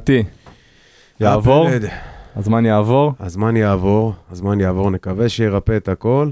[0.00, 0.22] נתי,
[1.20, 1.68] יעבור?
[1.68, 1.88] הפלד.
[2.36, 3.12] הזמן יעבור?
[3.20, 6.30] הזמן יעבור, הזמן יעבור, נקווה שירפא את הכל,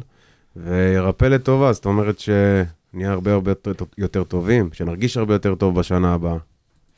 [0.57, 3.53] וירפא לטובה, זאת אומרת שנהיה הרבה הרבה
[3.99, 6.37] יותר, טובים, שנרגיש הרבה יותר טוב בשנה הבאה.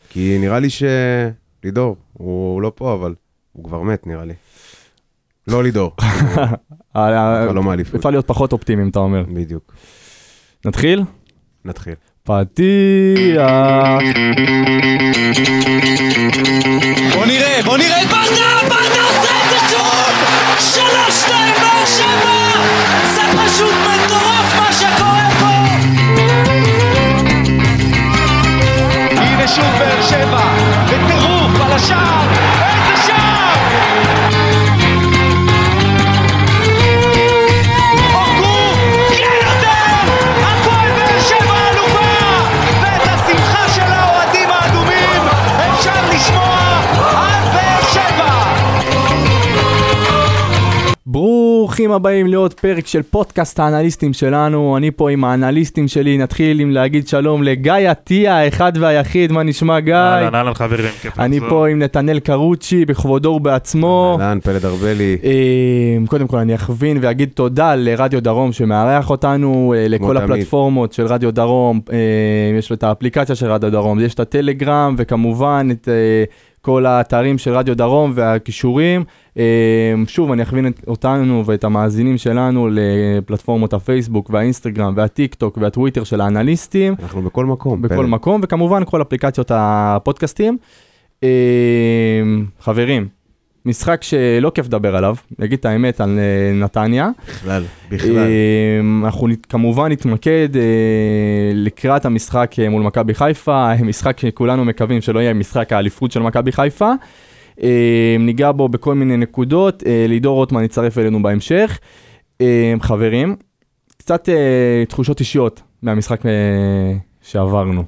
[0.08, 0.82] כי נראה לי ש...
[1.64, 3.14] לידור, הוא לא פה, אבל
[3.52, 4.34] הוא כבר מת, נראה לי.
[5.48, 5.96] לא לידור,
[7.48, 7.94] חלום האליפות.
[7.94, 9.24] אפשר להיות פחות אופטימיים, אתה אומר.
[9.34, 9.72] בדיוק.
[10.64, 11.02] נתחיל?
[11.64, 11.94] נתחיל.
[12.22, 13.40] פתיח.
[51.80, 54.76] ברוכים הבאים לעוד פרק של פודקאסט האנליסטים שלנו.
[54.76, 56.18] אני פה עם האנליסטים שלי.
[56.18, 59.32] נתחיל עם להגיד שלום לגיא עטיה, האחד והיחיד.
[59.32, 59.94] מה נשמע גיא?
[59.94, 61.50] אהלן, אהלן חברים, כיף אני לחזור.
[61.50, 64.18] פה עם נתנאל קרוצ'י, בכבודו ובעצמו.
[64.20, 65.16] אהלן, פלד ארבלי.
[65.24, 70.30] אה, קודם כל אני אכווין ואגיד תודה לרדיו דרום שמארח אותנו, אה, לכל תמיד.
[70.30, 71.98] הפלטפורמות של רדיו דרום, אה,
[72.58, 76.24] יש לו את האפליקציה של רדיו דרום, יש את הטלגרם וכמובן את אה,
[76.60, 79.04] כל האתרים של רדיו דרום והכישורים.
[79.38, 86.20] אה, שוב, אני אכווין אותנו ואת המאזינים שלנו לפלטפורמות הפייסבוק והאינסטגרם והטיק טוק והטוויטר של
[86.20, 86.94] האנליסטים.
[87.02, 87.82] אנחנו בכל מקום.
[87.82, 88.06] בכל פלד.
[88.06, 90.58] מקום, וכמובן כל אפליקציות הפודקאסטים.
[91.22, 91.28] אה,
[92.60, 93.08] חברים,
[93.66, 97.10] משחק שלא כיף לדבר עליו, נגיד את האמת על אה, נתניה.
[97.28, 98.16] בכלל, בכלל.
[98.16, 100.62] אה, אנחנו כמובן נתמקד אה,
[101.54, 106.92] לקראת המשחק מול מכבי חיפה, משחק שכולנו מקווים שלא יהיה משחק האליפות של מכבי חיפה.
[108.18, 111.78] ניגע בו בכל מיני נקודות, לידור רוטמן יצטרף אלינו בהמשך.
[112.80, 113.36] חברים,
[113.96, 114.28] קצת
[114.88, 116.22] תחושות אישיות מהמשחק
[117.22, 117.84] שעברנו.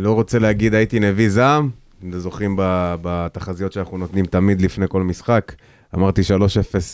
[0.00, 2.56] לא רוצה להגיד הייתי נביא זעם, אתם זוכרים
[3.02, 5.52] בתחזיות שאנחנו נותנים תמיד לפני כל משחק.
[5.94, 6.24] אמרתי 3-0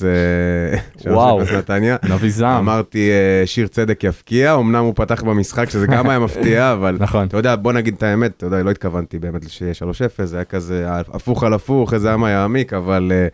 [0.04, 1.41] אה, 3-0 וואו.
[1.59, 1.97] נתניה.
[2.09, 2.56] נביא זעם.
[2.56, 7.26] אמרתי אה, שיר צדק יפקיע, אמנם הוא פתח במשחק, שזה גם היה מפתיע, אבל נכון.
[7.26, 9.72] אתה יודע, בוא נגיד את האמת, אתה יודע, לא התכוונתי באמת שיהיה
[10.20, 13.28] 3-0, זה היה כזה הפוך על הפוך, איזה עם יעמיק, אבל אה,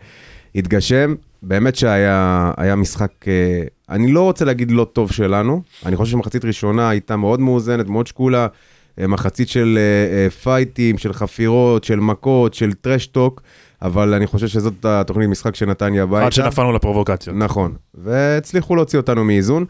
[0.55, 1.15] התגשם.
[1.43, 6.45] באמת שהיה היה משחק, אה, אני לא רוצה להגיד לא טוב שלנו, אני חושב שמחצית
[6.45, 8.47] ראשונה הייתה מאוד מאוזנת, מאוד שקולה,
[8.97, 13.41] מחצית של אה, אה, פייטים, של חפירות, של מכות, של טרשטוק,
[13.81, 16.25] אבל אני חושב שזאת התוכנית משחק שנתניה הביתה.
[16.25, 17.35] עד שנפלנו לפרובוקציות.
[17.35, 19.65] נכון, והצליחו להוציא אותנו מאיזון.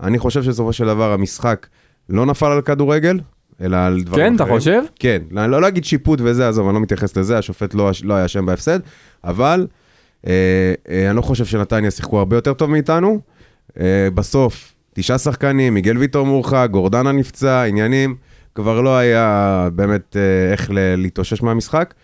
[0.00, 1.66] אני חושב שבסופו של דבר המשחק
[2.08, 3.20] לא נפל על כדורגל,
[3.60, 4.58] אלא על דברים כן, אתה אחרים.
[4.58, 4.82] חושב?
[4.98, 8.24] כן, לא, לא להגיד שיפוט וזה, עזוב, אני לא מתייחס לזה, השופט לא, לא היה
[8.24, 8.80] אשם בהפסד,
[9.24, 9.66] אבל
[10.26, 10.32] אה,
[10.90, 13.20] אה, אני לא חושב שנתניה שיחקו הרבה יותר טוב מאיתנו.
[13.80, 18.16] אה, בסוף, תשעה שחקנים, מיגל ויטור מורחק, גורדנה נפצע, עניינים,
[18.56, 21.94] כבר לא היה באמת אה, איך להתאושש מהמשחק.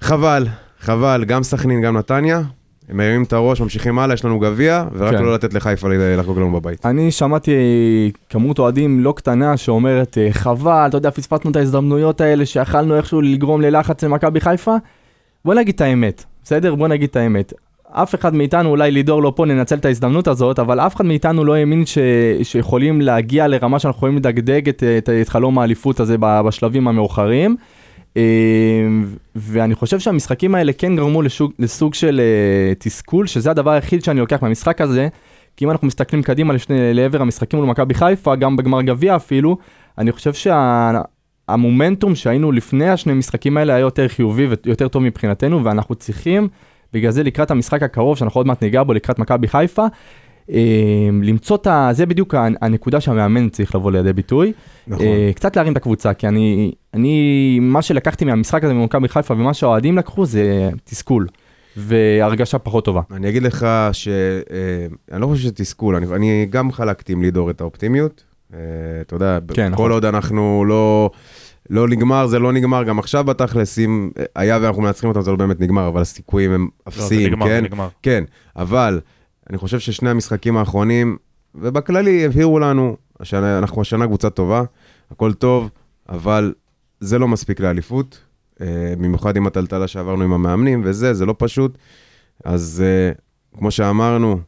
[0.00, 0.46] חבל,
[0.80, 2.42] חבל, גם סכנין, גם נתניה.
[2.88, 5.22] הם מרימים את הראש, ממשיכים הלאה, יש לנו גביע, ורק כן.
[5.22, 6.86] לא לתת לחיפה לחגוג לנו בבית.
[6.86, 7.52] אני שמעתי
[8.30, 13.20] כמות אוהדים לא קטנה שאומרת, אה, חבל, אתה יודע, פספסנו את ההזדמנויות האלה שיכלנו איכשהו
[13.20, 14.76] לגרום ללחץ למכבי חיפה.
[15.44, 16.74] בוא נגיד את האמת, בסדר?
[16.74, 17.52] בוא נגיד את האמת.
[17.90, 21.44] אף אחד מאיתנו, אולי לידור לא פה, ננצל את ההזדמנות הזאת, אבל אף אחד מאיתנו
[21.44, 21.98] לא האמין ש...
[22.42, 27.56] שיכולים להגיע לרמה שאנחנו יכולים לדגדג את, את, את חלום האליפות הזה בשלבים המאוחרים.
[28.16, 28.22] אה,
[29.34, 34.20] ואני חושב שהמשחקים האלה כן גרמו לשוג, לסוג של אה, תסכול, שזה הדבר היחיד שאני
[34.20, 35.08] לוקח מהמשחק הזה,
[35.56, 39.58] כי אם אנחנו מסתכלים קדימה לשני, לעבר המשחקים מול מכבי חיפה, גם בגמר גביע אפילו,
[39.98, 40.32] אני חושב
[41.48, 46.48] שהמומנטום שהיינו לפני השני משחקים האלה היה יותר חיובי ויותר טוב מבחינתנו, ואנחנו צריכים,
[46.92, 49.86] בגלל זה לקראת המשחק הקרוב, שאנחנו עוד מעט ניגע בו, לקראת מכבי חיפה,
[50.50, 51.88] אה, למצוא את ה...
[51.92, 54.52] זה בדיוק הנקודה שהמאמן צריך לבוא לידי ביטוי.
[54.86, 55.06] נכון.
[55.06, 59.54] אה, קצת להרים את הקבוצה, כי אני, אני, מה שלקחתי מהמשחק הזה במכבי חיפה ומה
[59.54, 61.26] שהאוהדים לקחו זה תסכול
[61.76, 63.00] והרגשה פחות טובה.
[63.12, 64.08] אני אגיד לך ש...
[64.08, 68.24] אה, אני לא חושב שזה תסכול, אני, אני גם חלקתי עם לידור את האופטימיות.
[69.00, 69.90] אתה יודע, כן, כל נכון.
[69.90, 71.10] עוד אנחנו לא...
[71.70, 75.36] לא נגמר, זה לא נגמר, גם עכשיו בתכלס, אם היה ואנחנו מנצחים אותם, זה לא
[75.36, 77.60] באמת נגמר, אבל הסיכויים הם לא, זה אפסיים, נגמר, כן?
[77.62, 77.88] זה נגמר.
[78.02, 78.24] כן,
[78.56, 79.00] אבל
[79.50, 81.16] אני חושב ששני המשחקים האחרונים,
[81.54, 84.62] ובכללי הבהירו לנו, השנה, אנחנו השנה קבוצה טובה,
[85.10, 85.68] הכל טוב,
[86.08, 86.54] אבל
[87.00, 88.20] זה לא מספיק לאליפות,
[88.60, 88.66] אה,
[88.98, 91.78] במיוחד עם הטלטלה שעברנו עם המאמנים וזה, זה לא פשוט.
[92.44, 93.12] אז אה,
[93.58, 94.38] כמו שאמרנו,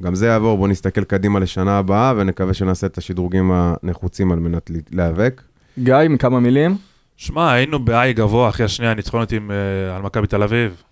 [0.00, 4.70] גם זה יעבור, בואו נסתכל קדימה לשנה הבאה, ונקווה שנעשה את השדרוגים הנחוצים על מנת
[4.70, 5.42] לה- להיאבק.
[5.82, 6.76] גיא, מכמה מילים?
[7.16, 10.82] שמע, היינו ב-I גבוה אחרי השנייה הניצחונות עם, אה, על מכבי תל אביב.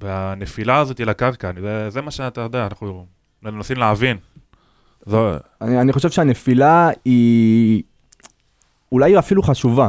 [0.00, 3.06] והנפילה הזאת לקרקע, אני- זה, זה מה שאתה יודע, אנחנו
[3.42, 4.16] מנסים להבין.
[5.06, 5.30] זו,
[5.60, 7.82] אני, אני חושב שהנפילה היא
[8.92, 9.88] אולי אפילו חשובה.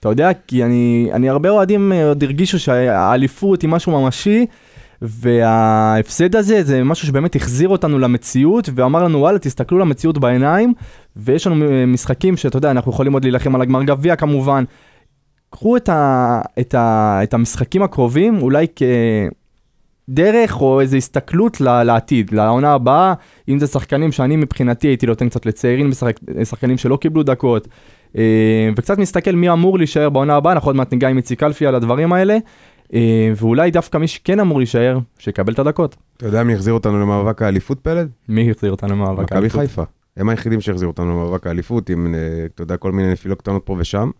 [0.00, 4.46] אתה יודע, כי אני, אני הרבה אוהדים אה, עוד הרגישו שהאליפות היא משהו ממשי,
[5.02, 10.72] וההפסד הזה זה משהו שבאמת החזיר אותנו למציאות, ואמר לנו וואלה תסתכלו למציאות בעיניים,
[11.16, 14.64] ויש לנו אה, משחקים שאתה יודע, אנחנו יכולים עוד להילחם על הגמר גביע כמובן.
[15.50, 18.66] קחו את, ה, את, ה, את המשחקים הקרובים אולי
[20.08, 23.14] כדרך או איזו הסתכלות לעתיד, לעונה הבאה,
[23.48, 27.68] אם זה שחקנים שאני מבחינתי הייתי נותן קצת לצעירים, משחק, שחקנים שלא קיבלו דקות,
[28.16, 31.66] אה, וקצת מסתכל מי אמור להישאר בעונה הבאה, אנחנו עוד מעט ניגע עם איציק קלפי
[31.66, 32.38] על הדברים האלה,
[33.36, 35.96] ואולי דווקא מי שכן אמור להישאר, שיקבל את הדקות.
[36.16, 38.10] אתה יודע מי החזיר אותנו למאבק האליפות פלד?
[38.28, 39.60] מי החזיר אותנו למאבק מכבי האליפות?
[39.60, 39.82] חיפה.
[40.16, 43.76] הם היחידים שהחזירו אותנו למאבק האליפות, עם, אה, אתה יודע, כל מיני נפילות קטנות פה
[43.78, 44.10] ושם,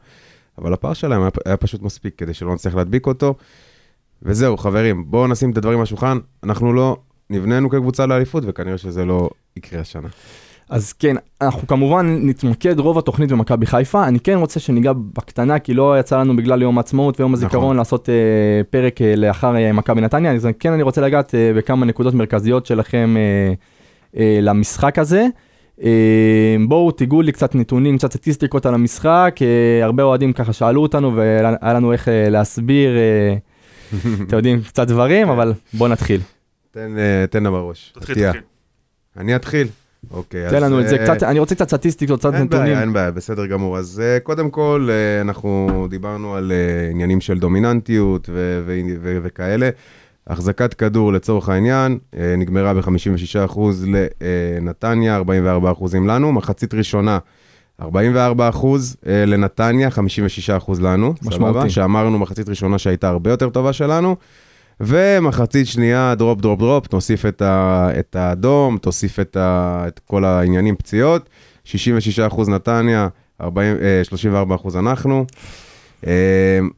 [0.58, 3.34] אבל הפער שלהם היה, היה פשוט מספיק כדי שלא נצליח להדביק אותו.
[4.22, 6.18] וזהו, חברים, בואו נשים את הדברים על השולחן.
[6.42, 6.96] אנחנו לא
[7.30, 10.08] נבננו כקבוצה לאליפות, וכנראה שזה לא יקרה השנה.
[10.70, 14.04] אז כן, אנחנו כמובן נתמקד רוב התוכנית במכבי חיפה.
[14.08, 17.76] אני כן רוצה שניגע בקטנה, כי לא יצא לנו בגלל יום העצמאות ויום הזיכרון נכון.
[17.76, 18.14] לעשות אה,
[18.70, 20.32] פרק אה, לאחר אה, מכבי נתניה.
[20.32, 23.52] אז כן, אני רוצה לגעת אה, בכמה נקודות מרכזיות שלכם אה,
[24.20, 25.26] אה, למשחק הזה.
[25.82, 29.34] אה, בואו תיגעו לי קצת נתונים, קצת סטטיסטיקות על המשחק.
[29.42, 33.36] אה, הרבה אוהדים ככה שאלו אותנו והיה לנו איך אה, להסביר, אה,
[34.26, 36.20] אתם יודעים, קצת דברים, אבל בואו נתחיל.
[36.70, 37.92] תן, אה, תן לה בראש.
[37.94, 38.14] תתחיל.
[38.14, 38.40] תתחיל.
[39.16, 39.68] אני אתחיל?
[40.10, 42.64] אוקיי, תן לנו את זה אה, קצת, אני רוצה קצת סטטיסטיקות, קצת אין נתונים.
[42.66, 43.78] בעיה, אין בעיה, בסדר גמור.
[43.78, 46.52] אז uh, קודם כל, uh, אנחנו דיברנו על
[46.90, 49.70] עניינים של דומיננטיות ו- ו- ו- וכאלה.
[50.26, 51.98] החזקת כדור לצורך העניין
[52.38, 53.60] נגמרה ב-56%
[54.60, 56.32] לנתניה, 44% לנו.
[56.32, 57.18] מחצית ראשונה,
[57.82, 57.86] 44% uh,
[59.26, 59.92] לנתניה, 56%
[60.82, 61.14] לנו.
[61.22, 61.58] משמעותי.
[61.58, 61.70] סבבה?
[61.70, 64.16] שאמרנו מחצית ראשונה שהייתה הרבה יותר טובה שלנו.
[64.80, 70.24] ומחצית שנייה, drop, drop, drop, תוסיף את, ה, את האדום, תוסיף את, ה, את כל
[70.24, 71.28] העניינים פציעות,
[71.66, 73.08] 66% נתניה,
[73.40, 74.02] 40, אה,
[74.64, 75.24] 34% אנחנו.
[76.06, 76.12] אה,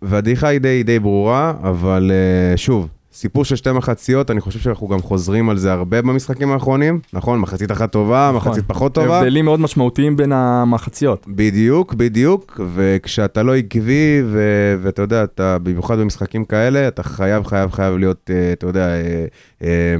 [0.02, 4.88] והדעיכה היא די, די ברורה, אבל אה, שוב, סיפור של שתי מחציות, אני חושב שאנחנו
[4.88, 7.38] גם חוזרים על זה הרבה במשחקים האחרונים, נכון?
[7.38, 8.50] מחצית אחת טובה, נכון.
[8.50, 9.18] מחצית פחות טובה.
[9.18, 11.24] הבדלים מאוד משמעותיים בין המחציות.
[11.28, 17.70] בדיוק, בדיוק, וכשאתה לא עקבי, ו- ואתה יודע, אתה, במיוחד במשחקים כאלה, אתה חייב, חייב,
[17.70, 19.24] חייב להיות, אה, אתה יודע, אה,
[19.62, 19.96] אה,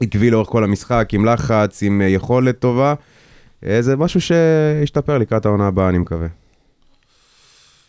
[0.00, 2.94] עקבי לאורך כל המשחק, עם לחץ, עם יכולת טובה.
[3.80, 6.26] זה משהו שישתפר לקראת העונה הבאה, אני מקווה.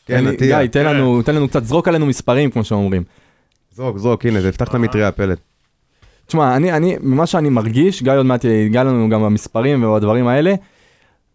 [0.06, 3.04] כן, גיא, עטיה, תן לנו, תן לנו קצת, זרוק עלינו מספרים, כמו שאומרים.
[3.78, 5.40] זרוק, זרוק, הנה, זה יפתח את המטריה, פלט.
[6.26, 10.54] תשמע, אני, אני, ממה שאני מרגיש, גיא עוד מעט ייגע לנו גם במספרים ובדברים האלה,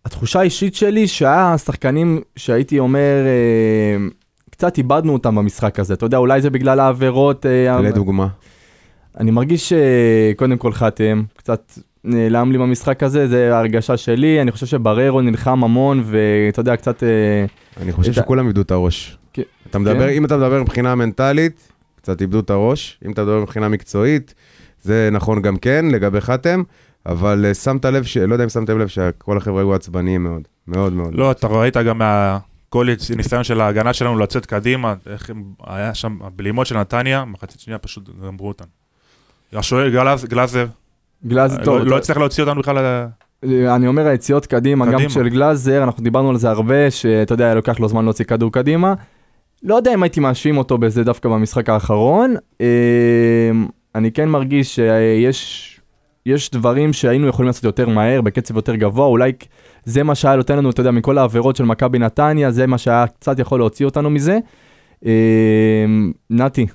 [0.04, 4.06] התחושה האישית שלי שהיה שחקנים שהייתי אומר, אה,
[4.50, 5.94] קצת איבדנו אותם במשחק הזה.
[5.94, 7.46] אתה יודע, אולי זה בגלל העבירות.
[7.46, 8.28] אה, לדוגמה.
[9.20, 11.72] אני מרגיש שקודם כל חתם, קצת
[12.04, 14.42] נעלם לי במשחק הזה, זה ההרגשה שלי.
[14.42, 17.02] אני חושב שבררו נלחם המון, ואתה יודע, קצת...
[17.02, 17.44] אה,
[17.82, 19.18] אני חושב שכולם איבדו את הראש.
[19.32, 19.42] כן.
[19.70, 20.12] אתה מדבר, כן?
[20.12, 21.71] אם אתה מדבר מבחינה מנטלית,
[22.02, 22.98] קצת איבדו את הראש.
[23.06, 24.34] אם אתה מדבר מבחינה מקצועית,
[24.82, 26.62] זה נכון גם כן לגבי חתם,
[27.06, 28.16] אבל אה, שמת לב, ש...
[28.16, 30.42] לא יודע אם שמתם לב שכל החבר'ה היו עצבניים מאוד.
[30.68, 31.14] מאוד מאוד.
[31.14, 36.16] לא, אתה ראית גם מהכל ניסיון של ההגנה שלנו לצאת קדימה, איך הם- היה שם
[36.24, 38.66] הבלימות של נתניה, מחצית שנייה פשוט גמרו אותנו.
[39.52, 40.66] השוער גלז- גלאזר,
[41.26, 42.78] גלאז, טוב, לא לא הצליח להוציא אותנו בכלל,
[43.42, 45.10] ל- אני אומר היציאות קדימה, גם קדימה.
[45.10, 48.94] של גלאזר, אנחנו דיברנו על זה הרבה, שאתה יודע, לוקח לו זמן להוציא כדור קדימה.
[49.62, 52.34] לא יודע אם הייתי מאשים אותו בזה דווקא במשחק האחרון.
[52.60, 53.50] אה,
[53.94, 55.68] אני כן מרגיש שיש
[56.26, 59.32] יש דברים שהיינו יכולים לעשות יותר מהר, בקצב יותר גבוה, אולי
[59.84, 63.06] זה מה שהיה נותן לנו, אתה יודע, מכל העבירות של מכבי נתניה, זה מה שהיה
[63.06, 64.38] קצת יכול להוציא אותנו מזה.
[65.06, 65.84] אה,
[66.30, 66.66] נתי,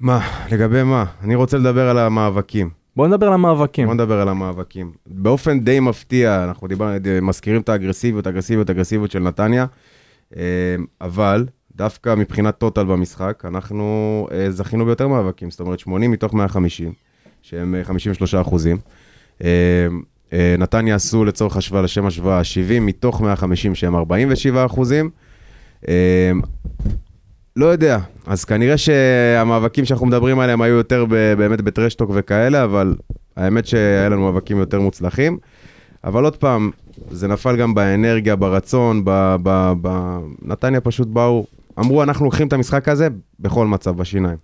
[0.00, 0.20] מה,
[0.52, 1.04] לגבי מה?
[1.22, 2.70] אני רוצה לדבר על המאבקים.
[2.96, 3.86] בוא נדבר על המאבקים.
[3.86, 4.92] בוא נדבר על המאבקים.
[5.06, 6.90] באופן די מפתיע, אנחנו דיבר,
[7.22, 9.66] מזכירים את האגרסיביות, אגרסיביות, אגרסיביות של נתניה,
[10.36, 10.42] אה,
[11.00, 16.92] אבל דווקא מבחינת טוטל במשחק, אנחנו אה, זכינו ביותר מאבקים, זאת אומרת 80 מתוך 150,
[17.42, 18.78] שהם אה, 53 אחוזים.
[19.44, 19.48] אה,
[20.32, 25.10] אה, נתניה עשו לצורך השוואה, לשם השוואה, 70 מתוך 150 שהם 47 אחוזים.
[25.88, 26.32] אה,
[27.56, 32.96] לא יודע, אז כנראה שהמאבקים שאנחנו מדברים עליהם היו יותר ב- באמת בטרשטוק וכאלה, אבל
[33.36, 35.38] האמת שהיה לנו מאבקים יותר מוצלחים.
[36.04, 36.70] אבל עוד פעם,
[37.10, 39.36] זה נפל גם באנרגיה, ברצון, ב...
[39.42, 40.18] ב, ב...
[40.42, 41.46] נתניה פשוט באו,
[41.78, 43.08] אמרו, אנחנו לוקחים את המשחק הזה
[43.40, 44.36] בכל מצב בשיניים.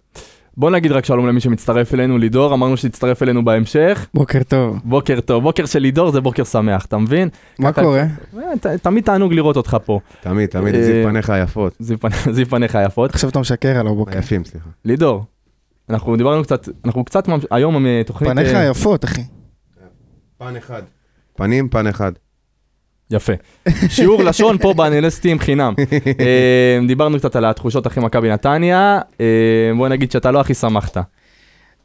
[0.57, 4.07] בוא נגיד רק שלום למי שמצטרף אלינו, לידור, אמרנו שתצטרף אלינו בהמשך.
[4.15, 4.81] בוקר טוב.
[4.85, 7.29] בוקר טוב, בוקר של לידור זה בוקר שמח, אתה מבין?
[7.59, 8.05] מה ככה- קורה?
[8.39, 10.01] אה, ת- תמיד תענוג לראות אותך פה.
[10.21, 11.77] תמיד, תמיד, אה, זיו פניך היפות.
[11.79, 13.11] זיו פנ- זיו פניך יפות.
[13.15, 14.17] עכשיו אתה משקר עליו בוקר.
[14.17, 14.69] היפים, סליחה.
[14.85, 15.25] לידור,
[15.91, 18.31] אנחנו דיברנו קצת, אנחנו קצת, ממש- היום אה, תוכנית...
[18.31, 19.23] פניך אה, יפות, אחי.
[20.39, 20.83] פן אחד.
[21.37, 22.13] פנים, פן אחד.
[23.11, 23.33] יפה.
[23.89, 25.75] שיעור לשון פה באנליסטים חינם.
[26.21, 29.27] אה, דיברנו קצת על התחושות אחרי מכבי נתניה, אה,
[29.77, 30.97] בוא נגיד שאתה לא הכי שמחת.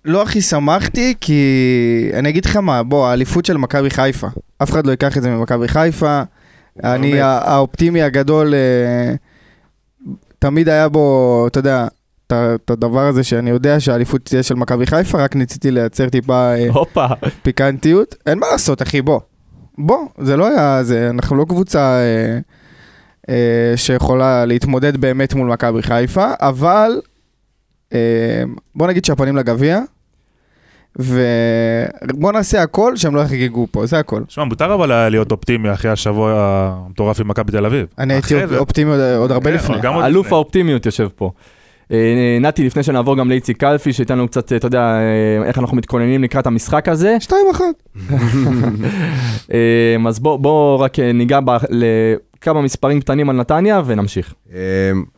[0.05, 4.27] לא הכי שמחתי, כי אני אגיד לך מה, בוא, האליפות של מכבי חיפה.
[4.63, 6.21] אף אחד לא ייקח את זה ממכבי חיפה.
[6.83, 9.15] אני, האופטימי הגדול, אה,
[10.39, 11.87] תמיד היה בו, אתה יודע,
[12.25, 16.53] את הדבר הזה שאני יודע שהאליפות תהיה של מכבי חיפה, רק ניסיתי לייצר טיפה.
[17.43, 18.15] פיקנטיות.
[18.25, 19.19] אין מה לעשות, אחי, בוא.
[19.77, 22.39] בוא, זה לא היה, זה, אנחנו לא קבוצה אה,
[23.29, 27.01] אה, שיכולה להתמודד באמת מול מכבי חיפה, אבל
[27.93, 28.43] אה,
[28.75, 29.79] בוא נגיד שהפנים לגביע,
[30.99, 34.21] ובוא נעשה הכל שהם לא יחגגו פה, זה הכל.
[34.27, 37.87] שמע, מותר אבל היה להיות אופטימי אחרי השבוע המטורף עם מכבי תל אביב.
[37.97, 40.05] אני הייתי אופטימי עוד, עוד הרבה כן, לפני.
[40.05, 40.33] אלוף.
[40.33, 41.31] האופטימיות יושב פה.
[41.93, 45.77] אה, נתי, לפני שנעבור גם לאיציק קלפי, שייתן לנו קצת, אתה יודע, אה, איך אנחנו
[45.77, 47.17] מתכוננים לקראת המשחק הזה.
[47.19, 47.99] שתיים אחת.
[49.53, 54.33] אה, אז בוא, בוא רק אה, ניגע ב- לכמה מספרים קטנים על נתניה ונמשיך.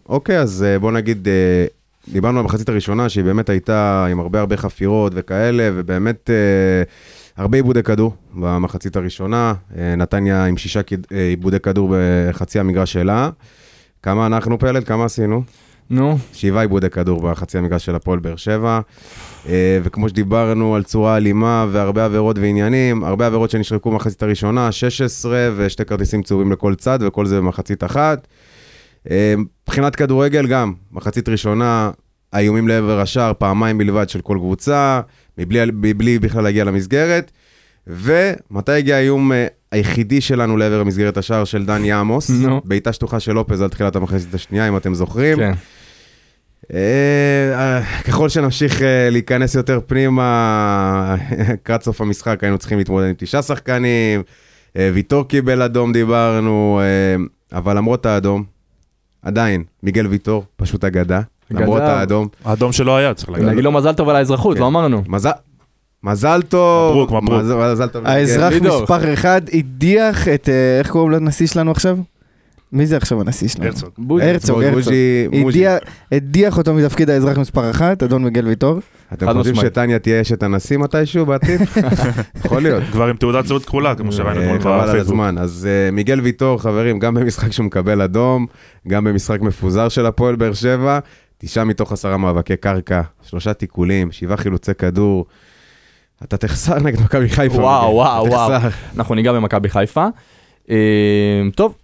[0.09, 1.65] אוקיי, אז אה, בוא נגיד, אה,
[2.13, 6.83] דיברנו על המחצית הראשונה, שהיא באמת הייתה עם הרבה הרבה חפירות וכאלה, ובאמת אה,
[7.43, 9.53] הרבה עיבודי כדור במחצית הראשונה.
[9.77, 13.29] אה, נתניה עם שישה אה, עיבודי כדור בחצי המגרש שלה.
[14.03, 14.83] כמה אנחנו פלד?
[14.83, 15.43] כמה עשינו?
[15.89, 18.79] נו, שבעה עיבודי כדור בחצי המגרש של הפועל באר שבע.
[19.49, 25.49] אה, וכמו שדיברנו על צורה אלימה והרבה עבירות ועניינים, הרבה עבירות שנשרקו במחצית הראשונה, 16
[25.55, 28.27] ושתי כרטיסים צהובים לכל צד, וכל זה במחצית אחת.
[29.11, 29.33] אה,
[29.67, 31.91] מבחינת כדורגל גם, מחצית ראשונה,
[32.33, 35.01] האיומים לעבר השער, פעמיים בלבד של כל קבוצה,
[35.37, 37.31] מבלי, מבלי בכלל להגיע למסגרת.
[37.87, 42.29] ומתי הגיע האיום אה, היחידי שלנו לעבר מסגרת השער של דני עמוס?
[42.29, 42.61] נו.
[42.65, 45.37] בעיטה שטוחה של לופז על תחילת המחצית השנייה, אם אתם זוכרים.
[45.37, 45.43] כן.
[45.43, 45.53] אה,
[48.07, 51.15] ככל שנמשיך אה, להיכנס יותר פנימה,
[51.53, 54.23] לקראת סוף המשחק היינו צריכים להתמודד עם תשעה שחקנים,
[54.77, 58.43] אה, ויטור קיבל אדום דיברנו, אה, אבל למרות האדום,
[59.21, 61.21] עדיין, מיגל ויטור פשוט אגדה.
[61.51, 62.27] למרות האדום.
[62.45, 63.47] האדום שלא היה, צריך להגיד.
[63.47, 64.61] נגיד לו מזל טוב על האזרחות, כן.
[64.61, 65.03] לא אמרנו.
[65.07, 65.29] מזל,
[66.03, 67.41] מזל טוב, מברוק, מברוק.
[67.71, 68.05] מזל, טוב.
[68.05, 68.53] האזרח.
[68.53, 71.97] מספר אחד הדיח את, אה, איך קוראים לנשיא שלנו עכשיו?
[72.71, 73.65] מי זה עכשיו הנשיא שלנו?
[73.65, 73.89] הרצוג.
[73.97, 74.25] בוז'י.
[74.25, 74.75] הרצוג, הרצוג.
[74.75, 75.65] בוז'י, בוז'י.
[76.11, 78.79] הדיח- אותו מתפקיד האזרח מספר אחת, אדון מיגל ויטור.
[79.13, 79.55] אתם חושבים.
[79.55, 81.61] שטניה תהיה אשת הנשיא מתישהו בעתיד?
[82.45, 82.83] יכול להיות.
[82.91, 85.01] כבר עם תעודת זהות כחולה, כמו שראינו אה, אתמול חבל על בפייסבוק.
[85.13, 85.37] הזמן.
[85.37, 88.45] אז אה, מיגל ויטור, חברים, גם במשחק שהוא מקבל אדום,
[88.87, 90.99] גם במשחק מפוזר של הפועל באר שבע,
[91.37, 95.25] תשעה מתוך עשרה מאבקי קרקע, שלושה תיקולים, שבעה חילוצי כדור.
[96.23, 97.55] אתה תחסר נגד מכבי חיפה.
[97.61, 98.61] וואו, וואו, וואו.
[98.97, 100.05] אנחנו ניגע במכבי חיפה.
[100.69, 100.75] אה,
[101.55, 101.75] טוב,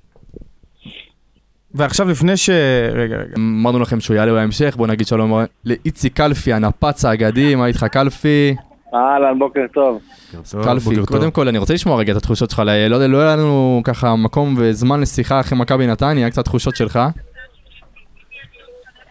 [1.76, 2.50] ועכשיו לפני ש...
[2.94, 3.34] רגע, רגע.
[3.38, 5.34] אמרנו לכם שהוא יעלה בהמשך, בוא נגיד שלום
[5.66, 8.56] לאיציק קלפי, הנפץ האגדי, מה איתך קלפי?
[8.94, 10.02] אהלן, בוקר טוב.
[10.32, 11.06] טוב, קלפי.
[11.06, 12.60] קודם כל אני רוצה לשמוע רגע את התחושות שלך,
[12.90, 17.00] לא לא היה לנו ככה מקום וזמן לשיחה אחרי מכבי נתניה, קצת תחושות שלך.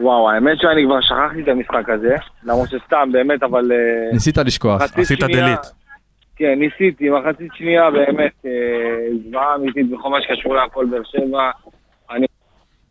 [0.00, 3.72] וואו, האמת שאני כבר שכחתי את המשחק הזה, למרות שסתם, באמת, אבל...
[3.72, 4.82] אה, ניסית לשכוח.
[4.82, 5.66] עשית delete.
[6.36, 8.50] כן, ניסיתי, מחצית שנייה באמת אה,
[9.30, 11.50] זוועה אמיתית בכל מה שקשור להפועל באר שבע.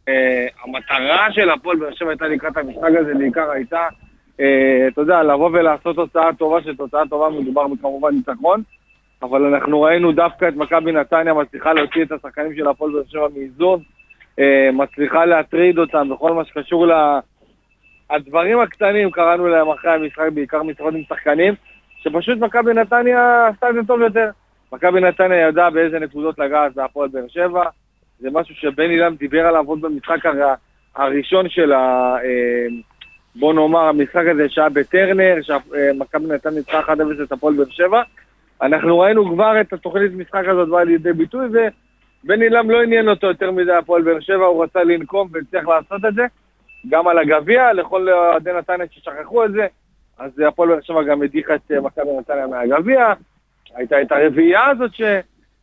[0.10, 3.88] אה, המטרה של הפועל באר שבע הייתה לקראת המשחק הזה, בעיקר הייתה,
[4.39, 8.62] אה, אתה יודע, לבוא ולעשות תוצאה טובה, שתוצאה טובה מדובר בכמובן ניצחון,
[9.22, 13.28] אבל אנחנו ראינו דווקא את מכבי נתניה מצליחה להוציא את השחקנים של הפועל באר שבע
[13.36, 13.80] מאיזון,
[14.39, 17.20] אה, מצליחה להטריד אותם בכל מה שקשור ל...
[18.10, 21.54] הדברים הקטנים, קראנו להם אחרי המשחק, בעיקר משחקות עם שחקנים,
[22.01, 24.30] שפשוט מכבי נתניה עשתה את זה טוב יותר.
[24.74, 27.63] מכבי נתניה ידעה באיזה נקודות לגעת בהפועל באר שבע,
[28.20, 30.54] זה משהו שבן אילם דיבר עליו עוד במשחק הר...
[30.96, 32.16] הראשון של ה...
[32.24, 32.66] אה,
[33.36, 38.02] בוא נאמר, המשחק הזה שהיה בטרנר, שמכבי נתניה ניצחה 1-0 את הפועל באר שבע.
[38.62, 43.28] אנחנו ראינו כבר את התוכנית משחק הזאת באה לידי ביטוי, ובן אילם לא עניין אותו
[43.28, 46.26] יותר מדי הפועל באר שבע, הוא רצה לנקום והצליח לעשות את זה.
[46.90, 49.68] גם על הגביע, לכל אוהדי נתניה ששכחו את זה.
[50.20, 53.14] אז הפועל באר שבע גם הדיחה את אה, מכבי נתניה מהגביע.
[53.76, 54.92] הייתה את הרביעייה הזאת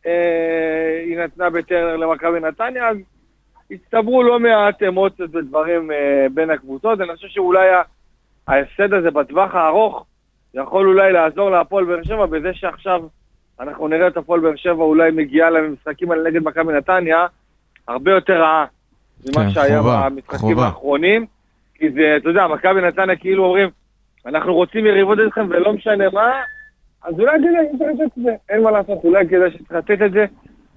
[0.07, 2.97] שהיא נתנה בטרנר למכבי נתניה, אז
[3.71, 7.01] הצטברו לא מעט אמוציות ודברים אה, בין הקבוצות.
[7.01, 7.67] אני חושב שאולי
[8.47, 10.05] ההפסד הזה בטווח הארוך
[10.53, 13.01] יכול אולי לעזור להפועל באר שבע בזה שעכשיו
[13.59, 17.25] אנחנו נראה את הפועל באר שבע אולי מגיעה למשחקים האלה נגד מכבי נתניה
[17.87, 18.65] הרבה יותר רעה
[19.25, 20.65] ממה כן, שהיה חובה, במשחקים חובה.
[20.65, 21.25] האחרונים.
[21.75, 23.69] כי זה, אתה יודע, מכבי נתניה כאילו אומרים,
[24.25, 26.31] אנחנו רוצים יריבות אתכם ולא משנה מה,
[27.07, 30.11] אז אולי כדאי שצריך לתת את זה, אין מה לעשות, אולי כדאי שצריך לתת את
[30.11, 30.25] זה,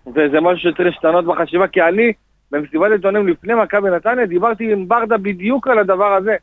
[0.07, 2.13] וזה משהו שצריך להשתנות בחשיבה, כי אני,
[2.51, 6.37] במסיבת עיתונים לפני מכבי נתניה, דיברתי עם ברדה בדיוק על הדבר הזה.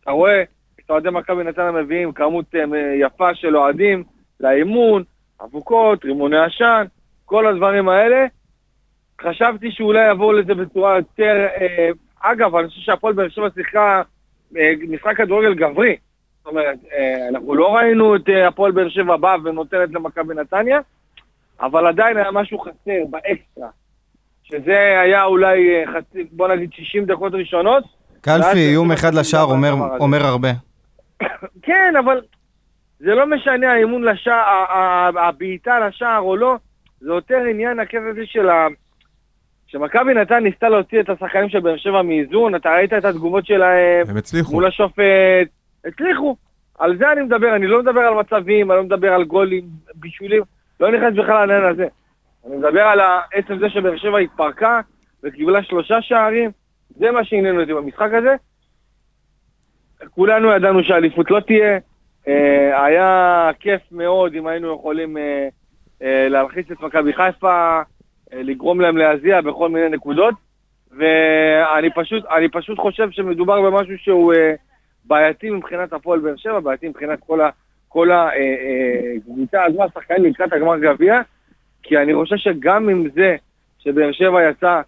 [0.00, 0.42] אתה רואה,
[0.80, 4.04] את אוהדי מכבי נתניה מביאים כמות אה, יפה של אוהדים
[4.40, 5.02] לאימון,
[5.44, 6.84] אבוקות, רימוני עשן,
[7.24, 8.26] כל הדברים האלה.
[9.20, 11.46] חשבתי שאולי יבואו לזה בצורה יותר...
[11.60, 14.02] אה, אגב, אני חושב שהפועל באר שבע שיחקה
[14.56, 15.96] אה, משחק כדורגל גברי.
[16.44, 20.80] זאת אומרת, אה, אנחנו לא ראינו את אה, הפועל באר שבע באה ונותנת למכבי נתניה,
[21.60, 23.68] אבל עדיין היה משהו חסר באקסטרה.
[24.42, 27.84] שזה היה אולי אה, חצי, בוא נגיד 60 דקות ראשונות.
[28.20, 29.96] קלפי, איום אחד לשער אומר-.
[30.00, 30.48] אומר הרבה.
[31.62, 32.20] כן, אבל
[32.98, 36.56] זה לא משנה האימון לשער, הבעיטה לשער או לא,
[37.00, 38.66] זה יותר עניין הקטע הזה של ה...
[39.66, 44.08] שמכבי נתן ניסתה להוציא את השחקנים של באר שבע מאיזון, אתה ראית את התגובות שלהם
[44.08, 44.52] הם הצליחו.
[44.52, 45.48] מול השופט,
[45.84, 46.36] הצליחו.
[46.78, 49.64] על זה אני מדבר, אני לא מדבר על מצבים, אני לא מדבר על גולים,
[49.94, 50.42] בישולים,
[50.80, 51.86] לא נכנס בכלל לעניין הזה.
[52.46, 53.00] אני מדבר על
[53.34, 54.80] עצם זה שבאר שבע התפרקה
[55.22, 56.50] וקיבלה שלושה שערים,
[56.96, 58.34] זה מה שעניין אותי במשחק הזה.
[60.10, 61.78] כולנו ידענו שהאליפות לא תהיה,
[62.28, 65.48] אה, היה כיף מאוד אם היינו יכולים אה,
[66.02, 67.80] אה, להלחיץ את מכבי חיפה,
[68.32, 70.34] לגרום להם להזיע בכל מיני נקודות,
[70.98, 74.32] ואני פשוט, פשוט חושב שמדובר במשהו שהוא
[75.04, 77.50] בעייתי מבחינת הפועל באר שבע, בעייתי מבחינת כל ה...
[77.94, 81.20] כל הקבוצה הזו, השחקנים לקראת הגמר גביע,
[81.82, 83.36] כי אני חושב שגם עם זה
[83.78, 84.82] שבאר שבע יצאה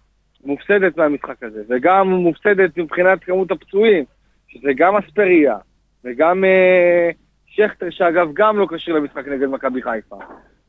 [0.45, 4.03] מופסדת מהמשחק הזה, וגם מופסדת מבחינת כמות הפצועים,
[4.47, 5.57] שזה גם אספריה,
[6.03, 7.09] וגם אה,
[7.47, 10.15] שכטר, שאגב גם לא כשיר למשחק נגד מכבי חיפה,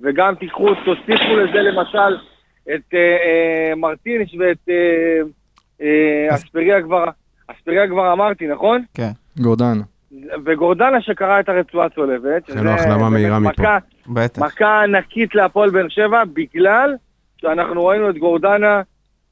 [0.00, 2.16] וגם תיקחו, תוסיפו לזה למשל
[2.74, 5.20] את אה, אה, מרטינש ואת אה,
[5.80, 7.04] אה, אספריה כבר,
[7.46, 8.84] אספריה כבר אמרתי, נכון?
[8.94, 9.10] כן,
[9.40, 9.80] גורדן.
[10.44, 12.48] וגורדנה שקרא את הרצועה הצולבת.
[12.48, 13.77] לו החלמה מהירה מפה.
[14.07, 14.42] בטח.
[14.42, 16.94] מכה ענקית להפועל באר שבע, בגלל
[17.40, 18.83] שאנחנו ראינו את גורדנה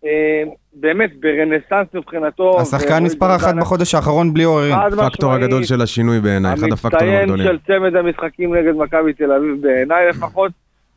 [0.04, 0.42] אה,
[0.74, 2.60] באמת ברנסאנס מבחינתו.
[2.60, 4.74] השחקן מספר אחת גורדנה בחודש האחרון בלי עוררין.
[4.74, 7.46] משמעית, הגדול של השינוי בעיניי, אחד הפקטורים המצטיין הגדולים.
[7.46, 10.52] של צמד המשחקים נגד מכבי תל אביב בעיניי לפחות,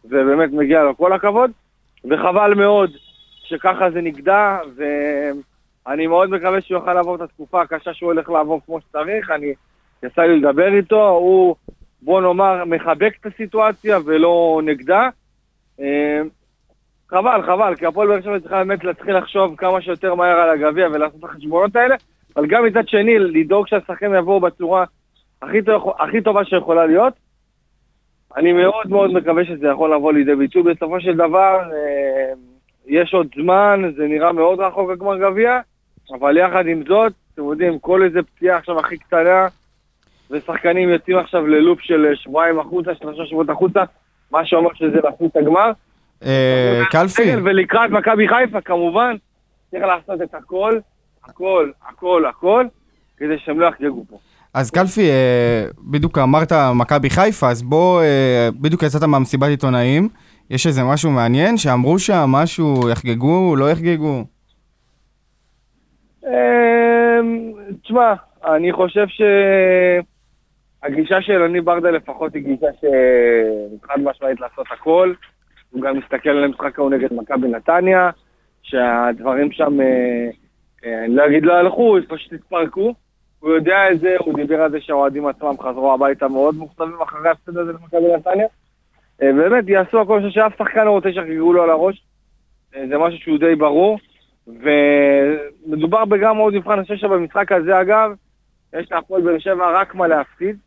[0.05, 1.51] ובאמת מגיע לו כל הכבוד,
[2.05, 2.91] וחבל מאוד
[3.43, 4.57] שככה זה נגדע,
[5.89, 9.53] ואני מאוד מקווה שהוא יוכל לעבור את התקופה הקשה שהוא הולך לעבור כמו שצריך, אני,
[10.03, 11.55] יצא לי לדבר איתו, הוא,
[12.01, 15.09] בוא נאמר, מחבק את הסיטואציה ולא נגדה.
[15.79, 16.21] אה,
[17.09, 20.87] חבל, חבל, כי הפועל באר שבע צריכה באמת להתחיל לחשוב כמה שיותר מהר על הגביע
[20.87, 21.95] ולעשות את החשבונות האלה,
[22.35, 24.85] אבל גם מצד שני, לדאוג שהשחקנים יבואו בצורה
[25.41, 27.13] הכי, טוב, הכי טובה שיכולה להיות.
[28.37, 30.63] אני מאוד מאוד מקווה שזה יכול לבוא לידי ביטוי.
[30.63, 32.33] בסופו של דבר, אה,
[32.87, 35.59] יש עוד זמן, זה נראה מאוד רחוק הגמר גביע,
[36.11, 39.47] אבל יחד עם זאת, אתם יודעים, כל איזה פציעה עכשיו הכי קטנה,
[40.31, 43.83] ושחקנים יוצאים עכשיו ללופ של שבועיים החוצה, שלושה שבועות החוצה,
[44.31, 45.71] מה שאומר שזה את הגמר.
[46.25, 49.15] אה, קלפי, ולקראת מכבי חיפה, כמובן,
[49.71, 50.79] צריך לעשות את הכל,
[51.25, 52.65] הכל, הכל, הכל,
[53.17, 54.17] כדי שהם לא יחגגו פה.
[54.53, 60.09] אז קלפי, אה, בדיוק אמרת מכבי חיפה, אז בוא, אה, בדיוק יצאת מהמסיבת עיתונאים,
[60.49, 64.23] יש איזה משהו מעניין שאמרו שם, משהו, יחגגו, לא יחגגו?
[66.29, 67.51] אמ,
[67.83, 68.13] תשמע,
[68.45, 69.05] אני חושב
[70.83, 75.13] שהגישה של אני ברדה לפחות היא גישה שחד משמעית לעשות הכל.
[75.69, 78.09] הוא גם מסתכל על המשחק ההוא נגד מכבי נתניה,
[78.61, 80.29] שהדברים שם, אה,
[80.85, 82.93] אה, אני לא אגיד לא הלכו, פשוט התפרקו.
[83.39, 87.27] הוא יודע את זה, הוא דיבר על זה שהאוהדים עצמם חזרו הביתה מאוד מוכתבים אחרי
[87.27, 88.47] ההפסד הזה למכבי נתניה.
[89.21, 92.03] אה, באמת, יעשו הכל שאף שחקן לא רוצה שיחגגו לו על הראש.
[92.89, 93.97] זה משהו שהוא די ברור.
[94.61, 98.11] ומדובר בגם עוד מבחן, אני חושב שבמשחק הזה אגב,
[98.73, 100.57] יש להפועל באר שבע רק מה להפסיד.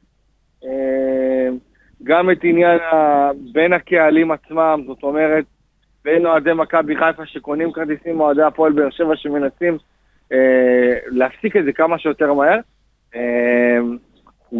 [0.65, 1.49] אה,
[2.05, 2.79] גם את עניין.
[3.53, 5.45] בין הקהלים עצמם, זאת אומרת,
[6.05, 9.79] בין אוהדי מכבי חיפה שקונים כרטיסים, אוהדי הפועל באר שבע שמנסים
[10.33, 12.59] אה, להפסיק את זה כמה שיותר מהר.
[13.15, 13.79] אה,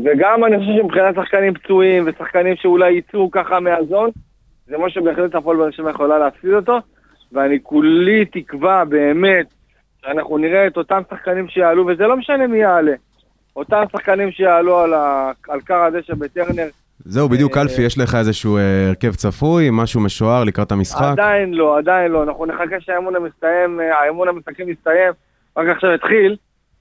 [0.05, 4.11] וגם אני חושב שמבחינת שחקנים פצועים ושחקנים שאולי יצאו ככה מהזון,
[4.67, 6.79] זה מה שבהחלט הפועל באר שבע יכולה להפסיד אותו.
[7.33, 9.47] ואני כולי תקווה באמת
[10.03, 12.93] שאנחנו נראה את אותם שחקנים שיעלו, וזה לא משנה מי יעלה.
[13.57, 15.31] אותם שחקנים שיעלו על, ה...
[15.49, 16.69] על קר הדשא בטרנר,
[17.05, 21.13] זהו, בדיוק, אה, קלפי, יש לך איזשהו אה, הרכב צפוי, משהו משוער לקראת המשחק?
[21.13, 22.23] עדיין לא, עדיין לא.
[22.23, 25.13] אנחנו נחכה שהאימון המסתיים, אה, האימון המשחקים יסתיים,
[25.57, 26.37] רק עכשיו התחיל,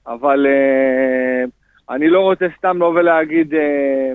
[0.06, 1.44] אבל אה,
[1.94, 4.12] אני לא רוצה סתם לבוא ולהגיד אה,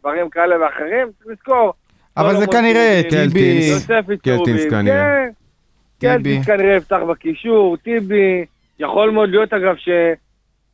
[0.00, 1.72] דברים כאלה ואחרים, צריך לזכור.
[2.16, 4.04] אבל לא זה לא כנראה טיבי, יוסף
[4.70, 4.94] כנראה.
[4.94, 5.30] כן,
[5.98, 6.14] טיבי.
[6.14, 8.44] קלטינס כנראה יפתח בקישור, טיבי,
[8.78, 9.88] יכול מאוד להיות אגב ש...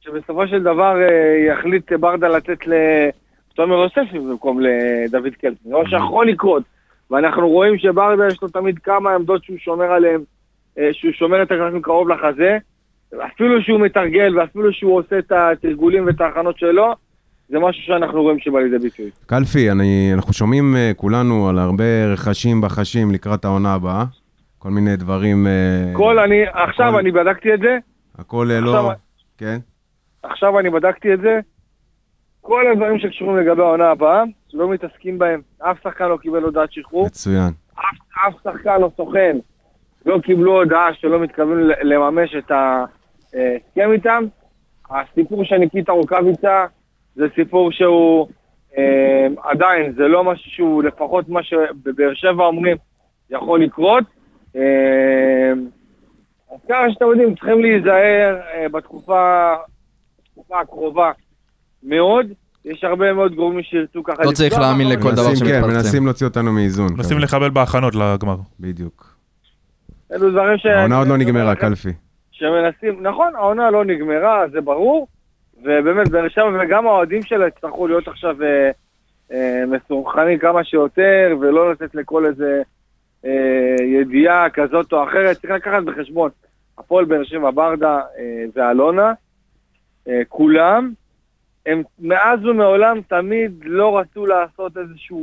[0.01, 5.55] שבסופו של דבר אה, יחליט ברדה לתת לתומר יוספי במקום לדוד קלטין.
[5.65, 6.63] זה מה שיכול לקרות.
[7.11, 10.21] ואנחנו רואים שברדה יש לו תמיד כמה עמדות שהוא שומר עליהן,
[10.79, 12.59] אה, שהוא שומר את הקלטים קרוב לחזה.
[13.27, 16.95] אפילו שהוא מתרגל ואפילו שהוא עושה את התרגולים ואת ההכנות שלו,
[17.49, 19.11] זה משהו שאנחנו רואים שבא לידי ביטוי.
[19.27, 24.05] קלפי, אני, אנחנו שומעים אה, כולנו על הרבה רכשים בחשים לקראת העונה הבאה.
[24.65, 25.47] כל מיני דברים...
[25.47, 27.79] אה, כל אני, עכשיו הכל- אני בדקתי את זה,
[28.19, 28.91] הכל אה, עכשיו- לא...
[29.39, 29.57] כן?
[30.23, 31.41] עכשיו אני בדקתי את זה,
[32.41, 34.23] כל הדברים שקשורים לגבי העונה הבאה,
[34.55, 35.41] לא מתעסקים בהם.
[35.59, 37.53] אף שחקן לא קיבל הודעת שחרור, מצוין.
[37.75, 37.85] אף,
[38.29, 39.37] אף שחקן או סוכן
[40.07, 44.25] לא קיבלו הודעה שלא מתכוונים ל- לממש את ההסכם איתם.
[44.91, 46.67] הסיפור של ניקיטה רוקאביצה
[47.15, 48.29] זה סיפור שהוא
[48.79, 52.77] אה, עדיין, זה לא משהו שהוא לפחות מה שבבאר שבע אומרים
[53.31, 54.05] יכול לקרות.
[54.57, 55.53] אה,
[56.53, 59.55] אז ככה שאתם יודעים, צריכים להיזהר אה, בתקופה
[60.29, 61.13] בתקופה הקרובה
[61.83, 62.27] מאוד.
[62.65, 64.23] יש הרבה מאוד גורמים שירצו ככה...
[64.25, 64.89] לא צריך להאמין.
[64.89, 65.77] לכל דבר מנסים, כן, שמתפרסם.
[65.77, 66.93] מנסים להוציא אותנו מאיזון.
[66.97, 67.25] מנסים כזה.
[67.25, 68.37] לחבל בהכנות לגמר.
[68.61, 69.17] בדיוק.
[70.13, 70.67] אלו דברים ש...
[70.67, 71.93] העונה עוד לא נגמרה, קלפי.
[72.31, 75.07] שמנסים, נכון, העונה לא נגמרה, זה ברור,
[75.63, 78.71] ובאמת, באר שבע וגם האוהדים שלה יצטרכו להיות עכשיו אה,
[79.33, 82.63] אה, מסונכרנים כמה שיותר, ולא לתת לכל איזה
[83.25, 85.37] אה, ידיעה כזאת או אחרת.
[85.37, 86.31] צריך לקחת בחשבון,
[86.79, 89.13] הפועל באר שבע, ברדה אה, ואלונה,
[90.09, 90.93] אה, כולם,
[91.67, 95.17] הם מאז ומעולם תמיד לא רצו לעשות איזושהי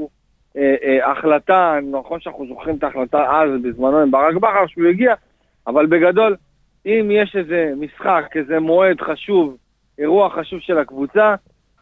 [0.57, 5.13] אה, אה, החלטה, נכון שאנחנו זוכרים את ההחלטה אז, בזמנו עם ברק בכר, שהוא הגיע,
[5.67, 6.35] אבל בגדול,
[6.85, 9.57] אם יש איזה משחק, איזה מועד חשוב,
[9.99, 11.35] אירוע חשוב של הקבוצה,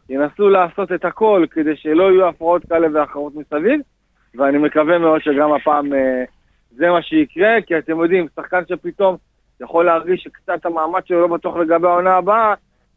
[0.09, 3.81] ינסו לעשות את הכל כדי שלא יהיו הפרעות כאלה ואחרות מסביב,
[4.35, 6.23] ואני מקווה מאוד שגם הפעם אה,
[6.71, 9.17] זה מה שיקרה, כי אתם יודעים, שחקן שפתאום
[9.61, 12.53] יכול להרגיש שקצת המאמץ שלו לא בטוח לגבי העונה הבאה,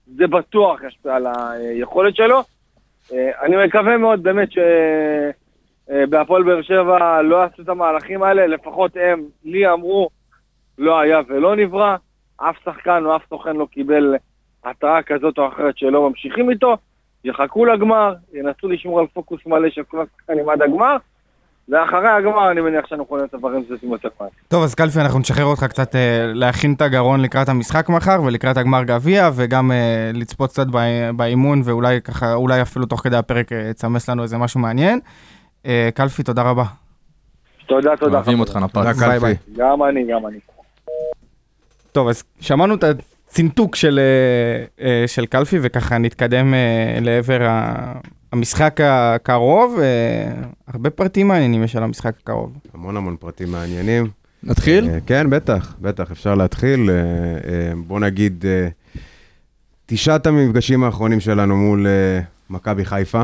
[0.06, 2.42] זה בטוח ישפיע על היכולת שלו.
[3.12, 4.48] אה, אני מקווה מאוד באמת
[5.88, 10.08] שבהפועל באר שבע לא עשו את המהלכים האלה, לפחות הם, לי אמרו,
[10.78, 11.96] לא היה ולא נברא,
[12.36, 14.14] אף שחקן או אף סוכן לא קיבל
[14.64, 16.76] התראה כזאת או אחרת שלא ממשיכים איתו,
[17.24, 20.96] יחכו לגמר, ינסו לשמור על פוקוס מלא של כל השחקנים עד הגמר,
[21.68, 24.28] ואחרי הגמר אני מניח שאנחנו יכולים לעשות דברים זזים יותר מהר.
[24.48, 26.00] טוב, אז קלפי, אנחנו נשחרר אותך קצת אה,
[26.34, 30.80] להכין את הגרון לקראת המשחק מחר ולקראת הגמר גביע, וגם אה, לצפות קצת בא-
[31.16, 35.00] באימון, ואולי ככה, אולי אפילו תוך כדי הפרק אה, תסמס לנו איזה משהו מעניין.
[35.66, 36.64] אה, קלפי, תודה רבה.
[37.66, 38.16] תודה, תודה.
[38.16, 38.40] אוהבים.
[38.40, 38.98] אותך תודה, נפץ.
[38.98, 39.34] ביי, ביי.
[39.56, 40.38] גם אני, גם אני.
[41.92, 42.84] טוב, אז שמענו את
[43.32, 47.58] הצינתוק של, אה, אה, של קלפי, וככה נתקדם אה, לעבר
[48.32, 49.78] המשחק הקרוב.
[50.68, 52.52] הרבה פרטים מעניינים יש על המשחק הקרוב.
[52.74, 54.08] המון המון פרטים מעניינים.
[54.42, 54.88] נתחיל?
[55.06, 56.90] כן, בטח, בטח, אפשר להתחיל.
[57.86, 58.44] בוא נגיד,
[59.86, 61.86] תשעת המפגשים האחרונים שלנו מול
[62.50, 63.22] מכבי חיפה.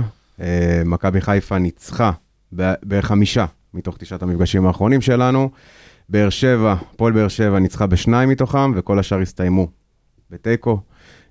[0.84, 2.12] מכבי חיפה ניצחה
[2.56, 5.50] ב- בחמישה מתוך תשעת המפגשים האחרונים שלנו.
[6.08, 9.77] באר שבע, הפועל באר שבע ניצחה בשניים מתוכם, וכל השאר הסתיימו
[10.30, 10.78] בתיקו.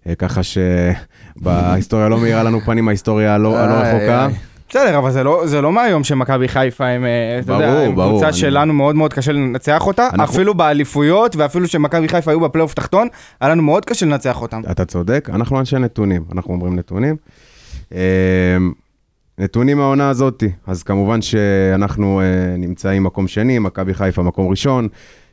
[0.07, 4.27] אה, ככה שבהיסטוריה לא מאירה לנו פנים, ההיסטוריה הלא איי, רחוקה.
[4.69, 8.33] בסדר, אבל זה לא, זה לא מהיום שמכבי חיפה הם, אה, אתה יודע, הם קבוצה
[8.33, 13.07] שלנו מאוד מאוד קשה לנצח אותה, אנחנו- אפילו באליפויות, ואפילו שמכבי חיפה היו בפלייאוף תחתון,
[13.41, 14.61] היה לנו מאוד קשה לנצח אותם.
[14.71, 17.15] אתה צודק, אנחנו אנשי נתונים, אנחנו אומרים נתונים.
[17.93, 18.57] אה,
[19.37, 22.25] נתונים מהעונה הזאתי, אז כמובן שאנחנו אה,
[22.57, 24.87] נמצאים מקום שני, מכבי חיפה מקום ראשון,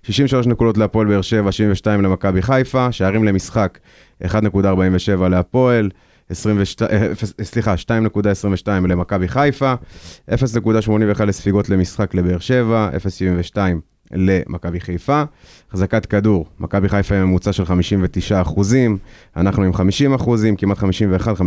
[0.04, 3.78] 63 נקודות להפועל באר שבע, 72 למכבי חיפה, שערים למשחק
[4.24, 5.90] 1.47 להפועל,
[6.30, 7.12] 22, אה,
[7.42, 9.74] סליחה, 2.22 למכבי חיפה,
[10.30, 13.58] 0.81 לספיגות למשחק לבאר שבע, 0.72
[14.12, 15.22] למכבי חיפה.
[15.70, 18.98] החזקת כדור, מכבי חיפה עם ממוצע של 59 אחוזים,
[19.36, 21.42] אנחנו עם 50 אחוזים, כמעט 51, 50.96.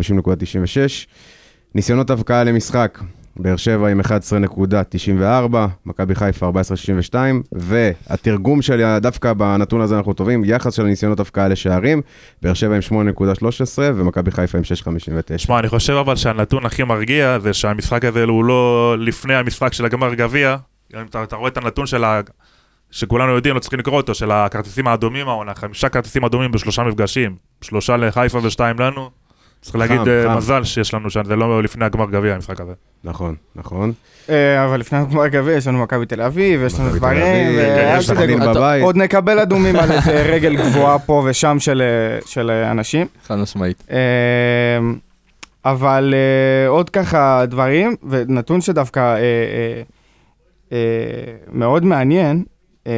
[1.75, 2.99] ניסיונות הבקעה למשחק,
[3.39, 7.15] באר שבע עם 11.94, מכבי חיפה 14.62,
[7.51, 12.01] והתרגום של, דווקא בנתון הזה אנחנו טובים, יחס של ניסיונות הבקעה לשערים,
[12.41, 13.43] באר שבע עם 8.13
[13.77, 15.37] ומכבי חיפה עם 6.59.
[15.37, 19.85] שמע, אני חושב אבל שהנתון הכי מרגיע זה שהמשחק הזה הוא לא לפני המשחק של
[19.85, 20.55] הגמר גביע.
[20.95, 22.21] אם אתה, אתה רואה את הנתון של ה...
[22.91, 27.35] שכולנו יודעים, לא צריכים לקרוא אותו, של הכרטיסים האדומים העונה, חמישה כרטיסים אדומים בשלושה מפגשים,
[27.61, 29.09] שלושה לחיפה ושתיים לנו.
[29.61, 30.35] צריך להגיד אה.
[30.35, 32.73] מזל שיש לנו שזה לא לפני הגמר גביע המשחק הזה.
[33.03, 33.93] נכון, נכון.
[34.29, 38.83] אה, אבל לפני הגמר גביע יש לנו מכבי תל אביב, יש לנו דברים, בבית.
[38.83, 43.07] עוד נקבל אדומים על איזה רגל גבוהה פה ושם של, אה, של אה, אנשים.
[43.27, 43.83] חד משמעית.
[43.91, 43.97] אה,
[45.65, 49.81] אבל אה, עוד ככה דברים, ונתון שדווקא אה, אה,
[50.71, 50.77] אה,
[51.51, 52.43] מאוד מעניין,
[52.87, 52.93] אה,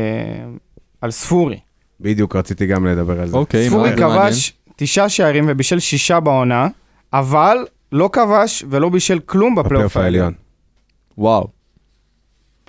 [1.02, 1.60] על ספורי.
[2.02, 3.38] בדיוק רציתי גם לדבר על זה.
[3.38, 3.96] אוקיי, ספורי זה?
[3.96, 6.68] כבש תשעה שערים ובישל שישה בעונה,
[7.14, 7.58] אבל
[7.92, 10.34] לא כבש ולא בישל כלום בפלייאוף העליון.
[11.18, 11.48] וואו.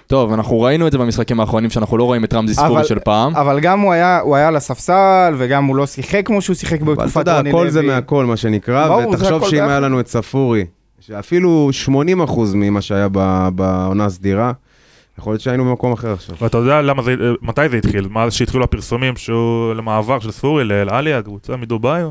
[0.06, 2.98] טוב, אנחנו ראינו את זה במשחקים האחרונים, שאנחנו לא רואים את רמזי ספורי אבל- של
[2.98, 3.36] פעם.
[3.36, 6.80] אבל גם הוא היה, הוא היה על הספסל, וגם הוא לא שיחק כמו שהוא שיחק
[6.82, 7.94] אבל אתה בתקופת יודע, רוני הכל זה לוי.
[7.94, 9.80] מהכל, מה שנקרא, ברור, ותחשוב שאם היה.
[9.80, 10.64] לנו את ספורי,
[11.00, 11.88] שאפילו 80%
[12.54, 13.08] ממה שהיה
[13.54, 14.52] בעונה הסדירה,
[15.18, 16.36] יכול להיות שהיינו במקום אחר עכשיו.
[16.42, 18.08] ואתה יודע למה זה, מתי זה התחיל?
[18.10, 22.02] מאז שהתחילו הפרסומים שהוא למעבר של ספורי לאל עלי, הקבוצה מדובאי?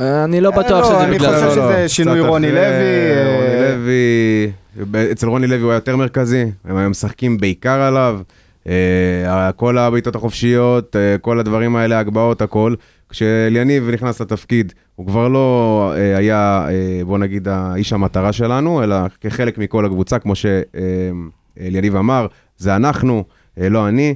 [0.00, 1.50] אה, אני לא אה, בטוח לא, שזה אני בגלל חושב זה.
[1.54, 4.52] שזה קצת שינוי רוני לוי, אה, רוני לוי,
[4.90, 8.20] ב- אצל רוני לוי הוא היה יותר מרכזי, הם היו משחקים בעיקר עליו,
[8.68, 12.74] אה, כל הבעיטות החופשיות, אה, כל הדברים האלה, הגבהות, הכל.
[13.10, 18.96] כשאליניב נכנס לתפקיד, הוא כבר לא אה, היה, אה, בוא נגיד, האיש המטרה שלנו, אלא
[19.20, 22.26] כחלק מכל הקבוצה, כמו שאליניב אמר,
[22.58, 23.24] זה אנחנו,
[23.60, 24.14] אה, לא אני.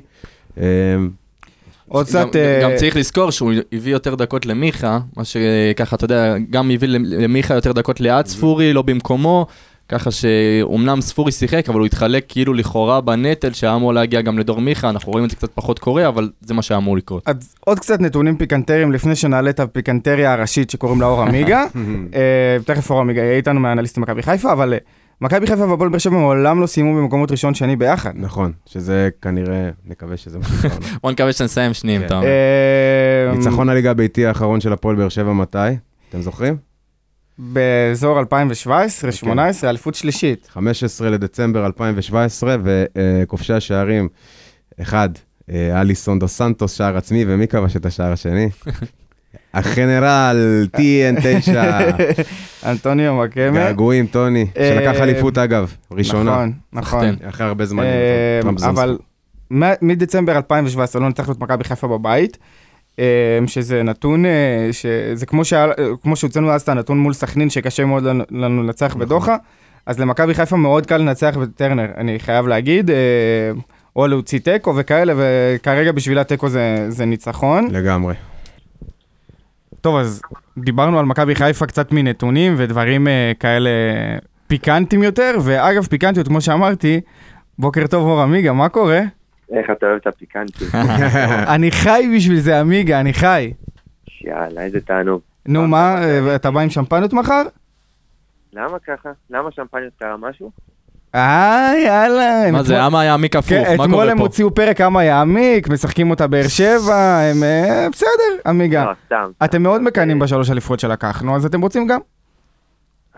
[0.58, 0.64] אה,
[1.88, 2.36] עוד גם- קצת...
[2.36, 6.88] אה, גם צריך לזכור שהוא הביא יותר דקות למיכה, מה שככה, אתה יודע, גם הביא
[6.88, 9.46] למיכה יותר דקות ליד ספורי, לא במקומו,
[9.88, 14.60] ככה שאומנם ספורי שיחק, אבל הוא התחלק כאילו לכאורה בנטל שהיה אמור להגיע גם לדור
[14.60, 17.22] מיכה, אנחנו רואים את זה קצת פחות קורה, אבל זה מה שאמור לקרות.
[17.26, 21.64] אז עוד קצת נתונים פיקנטריים לפני שנעלה את הפיקנטריה הראשית שקוראים לה אור עמיגה.
[22.14, 24.78] אה, תכף אור עמיגה יהיה איתנו מאנליסט מכבי חיפה, אבל אה,
[25.22, 28.10] מכבי חיפה והפועל באר שבע מעולם לא סיימו במקומות ראשון שני ביחד.
[28.14, 30.76] נכון, שזה כנראה, נקווה שזה מה שקרה.
[31.02, 32.06] בוא נקווה שנסיים שניים, כן.
[32.06, 32.26] אתה אומר.
[32.26, 35.58] אה, ניצחון הליגה הביתי האחרון של הפועל באר שבע מתי?
[36.08, 36.56] אתם זוכרים?
[37.38, 38.26] באזור 2017-2018,
[39.64, 40.48] אליפות שלישית.
[40.52, 44.08] 15 לדצמבר 2017, וכובשי השערים,
[44.80, 45.08] אחד,
[45.50, 48.48] אה, אליסון דו סנטוס, שער עצמי, ומי כבש את השער השני?
[49.54, 51.48] החנרל, TN9,
[52.66, 53.50] אנטוניו מקמה.
[53.64, 57.16] געגועים, טוני, אה, שלקח אליפות אגב, ראשונה, נכון, נכון.
[57.28, 57.82] אחרי הרבה זמן.
[57.84, 58.40] אה.
[58.68, 58.98] אבל
[59.82, 62.38] מדצמבר 2017 לא ניצחנו את מכבי חיפה בבית,
[62.98, 63.04] אה,
[63.46, 64.24] שזה נתון,
[64.72, 65.26] שזה
[66.02, 68.24] כמו שהוצאנו אז את הנתון מול סכנין, שקשה מאוד לנו-
[68.62, 69.00] לנצח נכון.
[69.00, 69.36] בדוחה,
[69.86, 72.90] אז למכבי חיפה מאוד קל לנצח בטרנר, אני חייב להגיד,
[73.96, 77.68] או להוציא תיקו וכאלה, וכרגע בשביל התיקו זה- זה ניצחון.
[77.70, 78.14] לגמרי.
[79.82, 80.22] טוב, אז
[80.58, 83.70] דיברנו על מכבי חיפה קצת מנתונים ודברים אה, כאלה
[84.46, 87.00] פיקנטיים יותר, ואגב, פיקנטיות, כמו שאמרתי,
[87.58, 89.00] בוקר טוב אור עמיגה, מה קורה?
[89.52, 90.64] איך אתה אוהב את הפיקנטי?
[91.54, 93.52] אני חי בשביל זה, עמיגה, אני חי.
[94.24, 95.20] יאללה, איזה תענוג.
[95.46, 97.42] נו, מה, אה, אתה בא עם שמפניות מחר?
[98.52, 99.10] למה ככה?
[99.30, 100.50] למה שמפניות קרה משהו?
[101.14, 102.46] אה, יאללה.
[102.48, 104.22] הם מה זה, אתמול- אמה יעמיק הפוך, כן, מה אתמול קורה הם פה?
[104.22, 107.42] הוציאו פרק כמה יעמיק, משחקים אותה באר שבע, הם...
[107.42, 108.10] אה, בסדר,
[108.46, 108.84] עמיגה.
[108.84, 109.30] לא, סתם.
[109.44, 112.00] אתם מאוד מקנאים בשלוש אליפויות שלקחנו, אז אתם רוצים גם?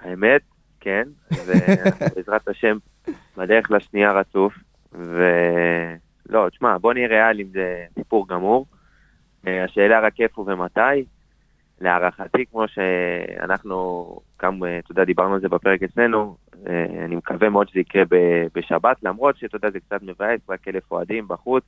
[0.05, 0.41] האמת,
[0.81, 1.03] כן,
[1.33, 2.77] ובעזרת השם,
[3.37, 4.55] בדרך לשנייה רצוף,
[4.93, 7.65] ולא, תשמע, בוא נהיה ריאליים, זה
[7.99, 8.67] סיפור גמור.
[9.47, 11.05] אה, השאלה רק איפה ומתי.
[11.85, 14.07] להערכתי, כמו שאנחנו,
[14.43, 16.37] גם, אה, אתה יודע, דיברנו על זה בפרק אצלנו,
[16.69, 18.03] אה, אני מקווה מאוד שזה יקרה
[18.55, 21.63] בשבת, למרות שאתה יודע, זה קצת מבאס, רק אלף אוהדים בחוץ,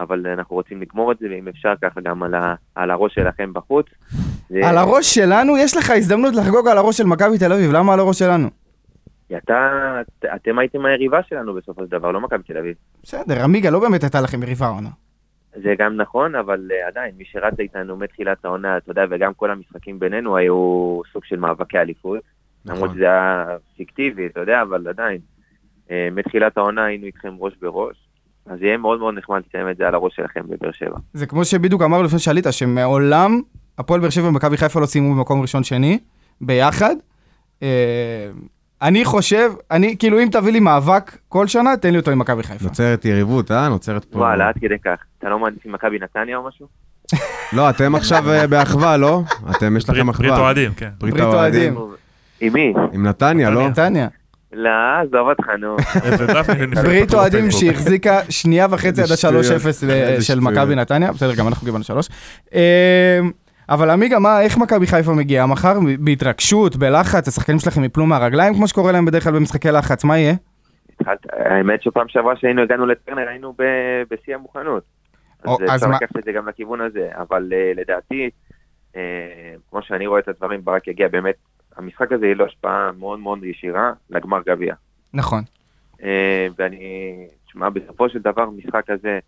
[0.00, 3.52] אבל אנחנו רוצים לגמור את זה, ואם אפשר ככה גם על, ה- על הראש שלכם
[3.52, 3.86] בחוץ.
[4.48, 7.92] זה- על הראש שלנו, יש לך הזדמנות לחגוג על הראש של מכבי תל אביב, למה
[7.92, 8.48] על הראש שלנו?
[9.28, 9.70] כי אתה,
[10.00, 12.74] את- אתם הייתם היריבה שלנו בסופו של דבר, לא מכבי תל אביב.
[13.02, 14.88] בסדר, עמיגה, לא באמת הייתה לכם יריבה עונה.
[15.62, 19.50] זה גם נכון, אבל uh, עדיין, מי שרץ איתנו מתחילת העונה, אתה יודע, וגם כל
[19.50, 22.20] המשחקים בינינו היו סוג של מאבקי אליפות.
[22.64, 22.76] נכון.
[22.76, 25.18] למרות שזה היה פיקטיבי, אתה יודע, אבל עדיין.
[25.86, 27.96] Uh, מתחילת העונה היינו איתכם ראש בראש,
[28.46, 30.96] אז יהיה מאוד מאוד נחמד לסיים את זה על הראש שלכם בבאר שבע.
[31.12, 33.40] זה כמו שבדיוק אמרנו לפני שעלית, שמעולם
[33.78, 35.98] הפועל באר שבע ומכבי חיפה לא סיימו במקום ראשון שני,
[36.40, 36.96] ביחד.
[38.84, 42.42] אני חושב, אני, כאילו, אם תביא לי מאבק כל שנה, תן לי אותו עם מכבי
[42.42, 42.64] חיפה.
[42.64, 43.68] נוצרת יריבות, אה?
[43.68, 44.18] נוצרת פה...
[44.18, 44.96] וואלה, עד כדי כך.
[45.18, 46.66] אתה לא מעדיף עם מכבי נתניה או משהו?
[47.52, 49.22] לא, אתם עכשיו אה, באחווה, לא?
[49.50, 50.38] אתם, יש לכם ברית ברית אחווה.
[50.38, 50.90] אוהדים, כן.
[50.98, 51.20] ברית.
[51.20, 51.74] אוהדים.
[52.40, 52.74] עם מי?
[52.92, 53.68] עם נתניה, לא?
[53.68, 54.08] נתניה.
[54.52, 54.70] לא,
[55.02, 55.76] עזוב אותך, נו.
[56.84, 57.50] ברית אוהדים.
[57.50, 59.44] שהחזיקה שנייה וחצי עד שטויות.
[59.44, 60.40] ה-3-0 איזה של.
[60.40, 62.08] מכבי נתניה, בסדר, גם אנחנו קיבלנו 3.
[63.70, 65.74] אה, אבל עמיגה, מה, איך מכבי חיפה מגיעה מחר?
[65.98, 70.34] בהתרגשות, בלחץ, השחקנים שלכם יפלו מהרגליים, כמו שקורה להם בדרך כלל במשחקי לחץ, מה יהיה?
[71.32, 73.54] האמת שפעם שעברה שהיינו הגענו לטרנר היינו
[74.10, 74.82] בשיא המוכנות.
[75.44, 78.30] אז אפשר מה- לקחת את זה גם לכיוון הזה, אבל אה, לדעתי,
[78.96, 79.00] אה,
[79.70, 81.34] כמו שאני רואה את הדברים, ברק יגיע באמת,
[81.76, 84.74] המשחק הזה יהיה לו השפעה מאוד מאוד ישירה לגמר גביע.
[85.14, 85.42] נכון.
[86.04, 87.14] אה, ואני,
[87.46, 89.18] תשמע, בסופו של דבר משחק הזה, אה,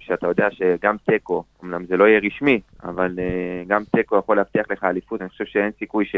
[0.00, 4.66] שאתה יודע שגם תיקו, אמנם זה לא יהיה רשמי, אבל אה, גם תיקו יכול להבטיח
[4.70, 6.16] לך אליפות, אני חושב שאין סיכוי ש,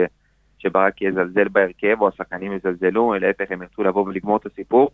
[0.59, 4.91] שברק יזלזל בהרכב, או השחקנים יזלזלו, להפך הם ירצו לבוא ולגמור את הסיפור.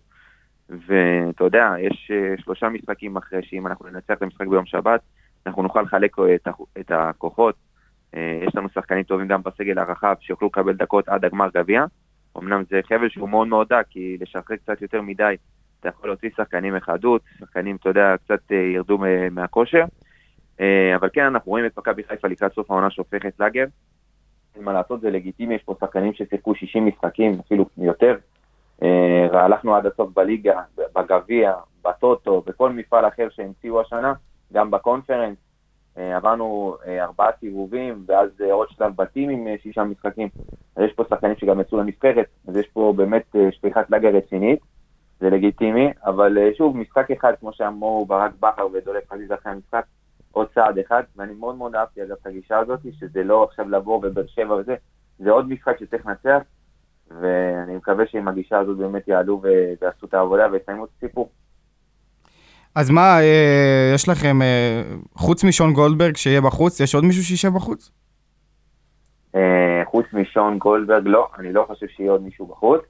[0.70, 5.00] ואתה יודע, יש אה, שלושה משחקים אחרי שאם אנחנו ננצח את המשחק ביום שבת,
[5.46, 6.34] אנחנו נוכל לחלק אה,
[6.80, 7.54] את, הכוחות
[8.14, 11.84] אה, יש לנו שחקנים טובים גם בסגל הרחב שיוכלו לקבל דקות עד הגמר גביע.
[12.38, 15.34] אמנם זה חבל שהוא מאוד מאוד דק, כי לשחרר קצת יותר מדי,
[15.80, 18.98] אתה יכול להוציא שחקנים מחדות, שחקנים, אתה יודע, קצת אה, ירדו
[19.30, 19.84] מהכושר.
[20.60, 23.64] אה, אבל כן, אנחנו רואים את מכבי חיפה לקראת סוף העונה שהופכת לאגר.
[24.56, 28.16] אין מה לעשות, זה לגיטימי, יש פה שחקנים ששיחקו 60 משחקים, אפילו יותר.
[28.82, 30.60] אה, והלכנו עד הסוף בליגה,
[30.94, 34.12] בגביע, בטוטו, בכל מפעל אחר שהמציאו השנה,
[34.52, 35.36] גם בקונפרנס.
[35.96, 40.28] עברנו ארבעה סיבובים, ואז עוד שלב בתים עם שישה משחקים.
[40.80, 44.60] יש פה שחקנים שגם יצאו לנבחרת, אז יש פה באמת שפיכת לאגר רצינית,
[45.20, 49.84] זה לגיטימי, אבל אה, שוב, משחק אחד, כמו שאמרו ברק בכר ודולף חזיז אחרי המשחק,
[50.32, 54.02] עוד צעד אחד, ואני מאוד מאוד אהבתי אגב את הגישה הזאת, שזה לא עכשיו לבוא
[54.02, 54.74] בבאר שבע וזה,
[55.18, 56.42] זה עוד משחק שצריך לנצח,
[57.20, 61.30] ואני מקווה שעם הגישה הזאת באמת יעלו ויעשו את העבודה ויסיימו את הסיפור.
[62.74, 64.82] אז מה, אה, יש לכם, אה,
[65.14, 67.90] חוץ משון גולדברג שיהיה בחוץ, יש עוד מישהו שישב בחוץ?
[69.84, 72.80] חוץ משון גולדברג, לא, אני לא חושב שיהיה עוד מישהו בחוץ.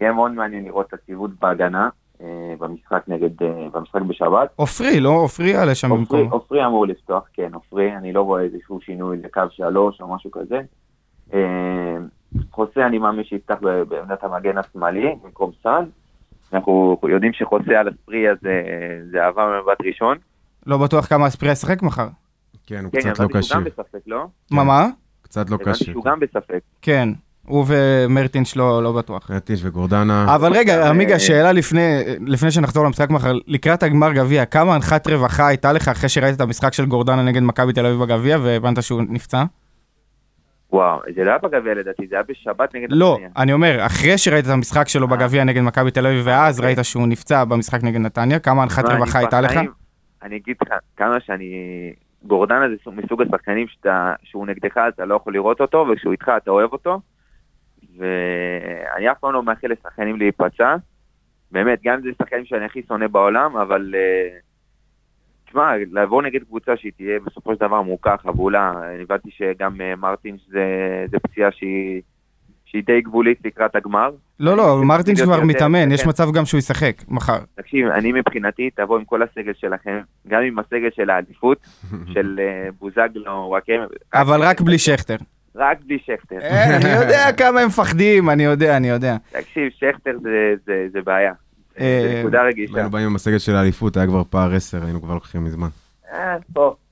[0.00, 1.88] יהיה מאוד מעניין לראות את הציוות בהגנה
[2.20, 4.48] אה, במשחק נגד, אה, במשחק בשבת.
[4.56, 5.08] עופרי, לא?
[5.10, 6.30] עופרי יעלה שם במקומו.
[6.30, 10.60] עופרי אמור לפתוח, כן, עופרי, אני לא רואה איזשהו שינוי לקו שלוש או משהו כזה.
[11.34, 11.96] אה,
[12.50, 13.54] חוסה, אני מאמין שיפתח
[13.88, 15.84] בעמדת המגן השמאלי במקום סאן.
[16.52, 18.62] אנחנו יודעים שחוסה על הספרי הזה
[19.10, 20.16] זה אהבה ממבט ראשון.
[20.66, 22.08] לא בטוח כמה אספריה ישחק מחר.
[22.66, 23.56] כן, הוא כן, קצת לא הבנתי שהוא כשיר.
[23.56, 24.26] גם בספק, לא?
[24.50, 24.86] מה, מה?
[25.22, 25.92] קצת לא הבנתי כשיר.
[25.92, 26.60] שהוא גם בספק.
[26.82, 27.08] כן,
[27.46, 29.30] הוא ומרטינש לא לא בטוח.
[29.30, 30.34] רטיש וגורדנה.
[30.34, 35.08] אבל רגע, אה, עמיגה, שאלה לפני, לפני שנחזור למשחק מחר, לקראת הגמר גביע, כמה הנחת
[35.08, 38.82] רווחה הייתה לך אחרי שראית את המשחק של גורדנה נגד מכבי תל אביב בגביע והבנת
[38.82, 39.44] שהוא נפצע?
[40.72, 43.28] וואו, זה לא היה בגביע לדעתי, זה היה בשבת נגד לא, נתניה.
[43.36, 46.74] אני אומר, אחרי שראית את המשחק שלו בגביע נגד מכבי תל אביב, ואז אוקיי.
[46.74, 49.52] ראית שהוא נפצע במשחק נגד נתניה, כמה הנחת אני רווחה הייתה לך?
[50.22, 51.46] אני אגיד לך, כמה שאני...
[52.24, 56.30] גורדנה זה סוג- מסוג השחקנים שאתה, שהוא נגדך אתה לא יכול לראות אותו, וכשהוא איתך
[56.36, 57.00] אתה אוהב אותו.
[57.98, 60.76] ואני אף פעם לא מאחל לשחקנים להיפצע.
[61.52, 63.94] באמת, גם אם זה שחקנים שאני הכי שונא בעולם, אבל...
[63.94, 64.38] אה,
[65.46, 69.96] תשמע, לבוא נגד קבוצה שהיא תהיה בסופו של דבר מוכה, חבולה, אני הבנתי שגם אה,
[69.96, 70.64] מרטינס זה,
[71.10, 72.02] זה פציעה שהיא,
[72.64, 74.10] שהיא די גבולית לקראת הגמר.
[74.40, 74.62] לא, לא,
[75.08, 76.06] יותר- כבר מתאמן, יש.
[76.06, 77.38] מצב גם שהוא ישחק מחר.
[77.54, 81.58] תקשיב, אני מבחינתי, תבוא עם כל הסגל שלכם, גם עם הסגל של האליפות,
[82.14, 83.84] של אה, בוזגלו, וואקמה.
[84.14, 85.16] אבל רק בלי שכטר.
[85.56, 86.36] רק בלי שכטר.
[86.42, 89.16] אה, אני יודע כמה הם מפחדים, אני יודע, אני יודע.
[89.32, 91.32] תקשיב, שכטר זה- זה זה בעיה.
[91.80, 92.74] אה, זה נקודה רגישה.
[92.76, 95.68] היינו באים עם הסגל של האליפות, היה כבר פער 10, היינו כבר לוקחים מזמן.
[96.12, 96.36] אה.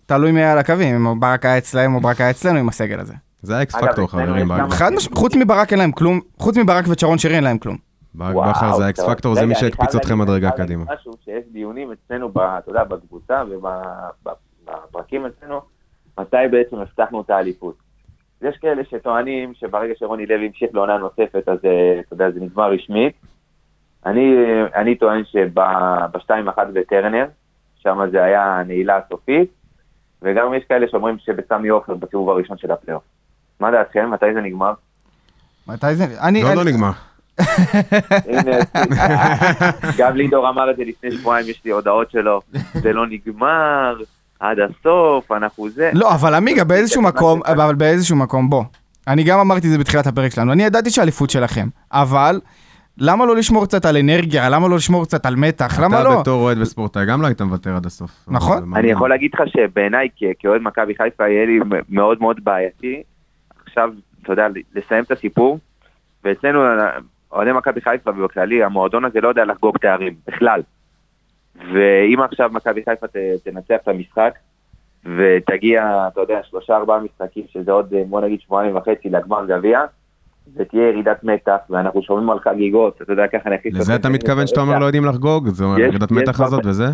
[0.07, 3.00] תלוי מי היה על הקווים, אם ברק היה אצלהם או ברק היה אצלנו עם הסגל
[3.00, 3.14] הזה.
[3.42, 4.48] זה ה X factor, חברים.
[5.14, 7.77] חוץ מברק אין להם כלום, חוץ מברק וצ'רון שרי אין להם כלום.
[8.14, 9.01] ברק בכר זה ה X.
[9.01, 10.85] factor, זה מי שהקפיץ אתכם מדרגה קדימה.
[10.94, 15.61] משהו שיש דיונים אצלנו, אתה יודע, בקבוצה ובפרקים אצלנו,
[16.20, 17.84] מתי בעצם הבטחנו את האליפות.
[18.44, 22.70] יש כאלה שטוענים שברגע שרוני לוי המשיך לעונה נוספת, אז אה, אתה יודע, זה נגמר
[22.72, 23.12] רשמית.
[24.07, 24.35] אני,
[24.74, 27.26] אני טוען שבשתיים אחת בטרנר,
[27.76, 29.50] שם זה היה הנעילה הסופית,
[30.22, 33.02] וגם יש כאלה שאומרים שבסמי עופר בסיבוב הראשון של הפלייאוף.
[33.61, 34.11] מה דעתכם?
[34.11, 34.72] מתי זה נגמר?
[35.68, 36.04] מתי זה?
[36.20, 36.42] אני...
[36.42, 36.90] לא, אני- לא נגמר.
[39.98, 42.40] גם לידור אמר את זה לפני שבועיים, יש לי הודעות שלו,
[42.72, 43.96] זה לא נגמר,
[44.40, 45.90] עד הסוף, אנחנו זה.
[45.94, 48.64] לא, אבל עמיגה, באיזשהו מקום, אבל באיזשהו מקום, בוא.
[49.09, 52.40] אני גם אמרתי את זה בתחילת הפרק שלנו, אני ידעתי שהאליפות שלכם, אבל
[52.99, 54.49] למה לא לשמור קצת על אנרגיה?
[54.49, 55.81] למה לא לשמור קצת על מתח?
[55.81, 56.20] למה אתה לא?
[56.20, 58.11] בתור אוהד וספורטאי גם לא היית מוותר עד הסוף.
[58.29, 58.75] נכון.
[58.75, 58.90] אני.
[58.90, 63.03] יכול להגיד לך שבעיניי כאוהד מכבי חיפה יהיה לי מאוד מאוד בעייתי,
[63.66, 63.90] עכשיו,
[64.23, 65.59] אתה יודע, לסיים את הסיפור,
[66.25, 66.61] ואצלנו,
[67.33, 70.62] אוהדי מכבי חיפה ובכללי, המועדון הזה לא יודע לחגוג תארים, בכלל.
[71.57, 73.07] ואם עכשיו מכבי חיפה
[73.45, 74.38] תנצח את המשחק,
[75.05, 79.81] ותגיע, אתה יודע, שלושה ארבעה משחקים, שזה עוד, בוא נגיד, שבועיים וחצי לגמר גביע,
[80.57, 83.75] ותהיה ירידת מתח, ואנחנו שומעים על חגיגות, אתה יודע, ככה נכניס...
[83.75, 85.49] לזה אתה מתכוון שאתה אומר לא יודעים לחגוג?
[85.49, 86.87] זו ירידת מתח הזאת וזה?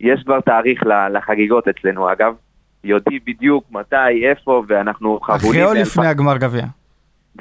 [0.00, 0.82] יש כבר תאריך
[1.12, 2.34] לחגיגות אצלנו, אגב.
[2.84, 5.62] יודעים בדיוק מתי, איפה, ואנחנו חבולים.
[5.62, 6.64] אחרי או לפני הגמר גביע?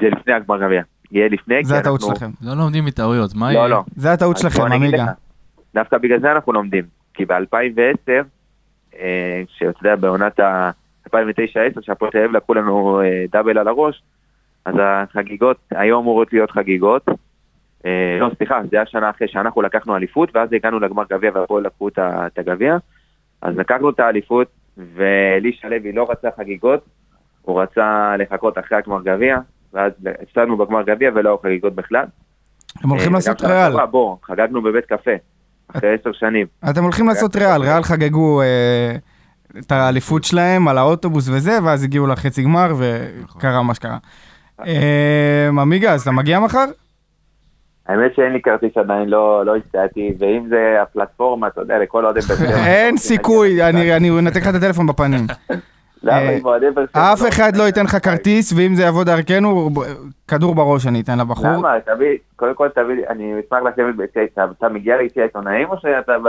[0.02, 0.82] זה לפני הגמר גביע.
[1.12, 2.32] יהיה לפני, זה הטעות שלכם.
[2.42, 3.68] לא לומדים מטעויות, מה לא, יהיה?
[3.68, 3.84] לא.
[3.96, 5.06] זה הטעות שלכם, אני עמיגה.
[5.74, 6.84] דווקא בגלל זה אנחנו לומדים.
[7.14, 8.12] כי ב-2010,
[9.48, 10.72] שאתה יודע, בעונת ה...
[11.08, 11.12] 2009-2010,
[11.82, 14.04] שהפועל תל אביב לקחו לנו אה, דאבל על הראש,
[14.66, 17.06] אז החגיגות, היו אמורות להיות חגיגות.
[17.86, 21.64] אה, לא, סליחה, זה היה שנה אחרי שאנחנו לקחנו אליפות, ואז הגענו לגמר גביע והפועל
[21.64, 22.78] לקחו את הגביע.
[23.42, 24.48] אז לקחנו את האליפות,
[24.78, 26.86] ואלישע לוי לא רצה חגיגות,
[27.42, 29.38] הוא רצה לחכות אחרי הגמר גביע,
[29.74, 29.92] ואז
[30.22, 32.06] הפסדנו בגמר גביע ולא היו חגיגות בכלל.
[32.80, 33.72] אתם הולכים אה, לעשות ריאל.
[33.72, 35.12] שעברה, בוא, חגגנו בבית קפה,
[35.76, 36.48] אחרי עשר שנים.
[36.70, 38.96] אתם הולכים לעשות ריאל, ריאל חגגו אה,
[39.60, 43.98] את האליפות שלהם על האוטובוס וזה, ואז הגיעו לחצי גמר וקרה מה שקרה.
[44.66, 46.66] אה, עמיגה, אז אתה מגיע מחר?
[47.88, 52.20] האמת שאין לי כרטיס עדיין, לא לא הצעתי, ואם זה הפלטפורמה, אתה יודע, לכל אוהדי.
[52.68, 55.26] אין סיכוי, אני אנתק לך את הטלפון בפנים.
[56.04, 56.18] למה
[56.96, 57.14] אה?
[57.14, 57.64] אף לא אחד לא?
[57.64, 59.70] ייתן לך כרטיס, ואם זה יבוא דרכנו,
[60.28, 61.52] כדור בראש אני אתן לבחור.
[61.52, 61.74] למה?
[61.86, 65.76] תביא, קודם כל תביא לי, אני אשמח לשבת ביציע, אתה- אתה מגיע ליציע עיתונאים או
[65.82, 66.28] שאתה ב...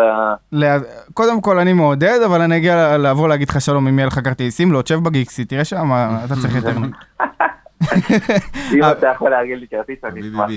[1.14, 4.56] קודם כל אני מעודד, אבל אני אגיע לבוא להגיד לך שלום אם יהיה לך כרטיס.
[4.56, 5.90] שים לו, תשב בגיקסי, תראה שם,
[6.24, 6.70] אתה צריך יותר.
[8.74, 10.50] אם אתה יכול לארגן לי כרטיס, אני אשמח.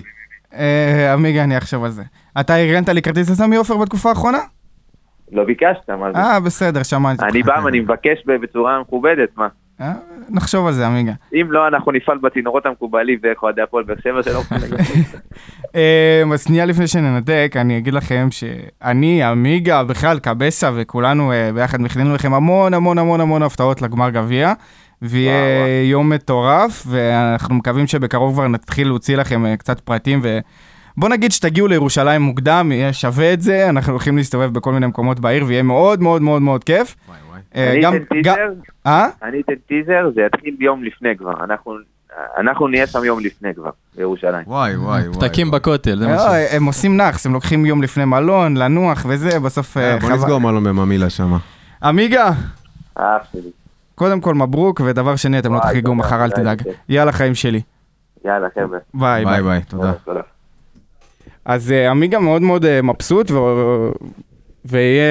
[0.55, 2.03] אה, עמיגה, אני אחשוב על זה.
[2.39, 4.37] אתה ארגנת לי כרטיס לסמי עופר בתקופה האחרונה?
[5.35, 6.17] לא ביקשת, מה זה?
[6.17, 7.25] אה, בסדר, שמעתי.
[7.25, 9.47] אני בא ואני מבקש בצורה מכובדת, מה?
[9.81, 9.93] אה,
[10.29, 11.11] נחשוב על זה, עמיגה.
[11.33, 14.41] אם לא, אנחנו נפעל בצינורות המקובלים ואיך אוהדי הפועל באר שבע שלא
[15.75, 21.81] אה, אז שנייה לפני שננתק, אני אגיד לכם שאני, עמיגה, בכלל, קבסה וכולנו אה, ביחד
[21.81, 24.53] מכינים לכם המון המון המון המון הפתעות לגמר גביע.
[25.01, 25.83] ויהיה.
[25.83, 30.19] יום מטורף, ואנחנו מקווים שבקרוב כבר נתחיל להוציא לכם קצת פרטים,
[30.97, 35.19] ובוא נגיד שתגיעו לירושלים מוקדם, יהיה שווה את זה, אנחנו הולכים להסתובב בכל מיני מקומות
[35.19, 36.95] בעיר, ויהיה מאוד מאוד מאוד מאוד כיף.
[37.07, 37.39] וואי וואי.
[37.55, 38.35] אה, אני אתן טיזר,
[38.85, 39.07] אה?
[39.23, 41.43] אני אתן טיזר, זה יתחיל יום לפני כבר.
[41.43, 41.73] אנחנו-
[42.37, 44.43] אנחנו נהיה שם יום לפני כבר, בירושלים.
[44.47, 45.19] וואי וואי וואי.
[45.29, 45.51] פתקים.
[45.51, 46.21] בכותל, זה מה ש...
[46.21, 49.77] לא, הם עושים נאחס, הם לוקחים יום לפני מלון, לנוח וזה, בסוף...
[49.77, 50.09] אה, אה, בוא.
[50.09, 51.37] נסגור מלון בממילה שמה.
[51.83, 52.31] עמיגה,
[52.95, 53.49] האח שלי.
[53.95, 56.61] קודם כל מברוק, ודבר שני, אתם לא תחגגו מחר, אל תדאג.
[56.89, 57.61] יאללה, חיים שלי.
[58.25, 58.77] יאללה, חבר'ה.
[58.93, 59.43] ביי ביי ביי.
[59.43, 59.91] ביי, תודה.
[61.45, 63.89] אז אה, עמיגה מאוד מאוד אה, מבסוט, ו-
[64.65, 65.03] ויהיה...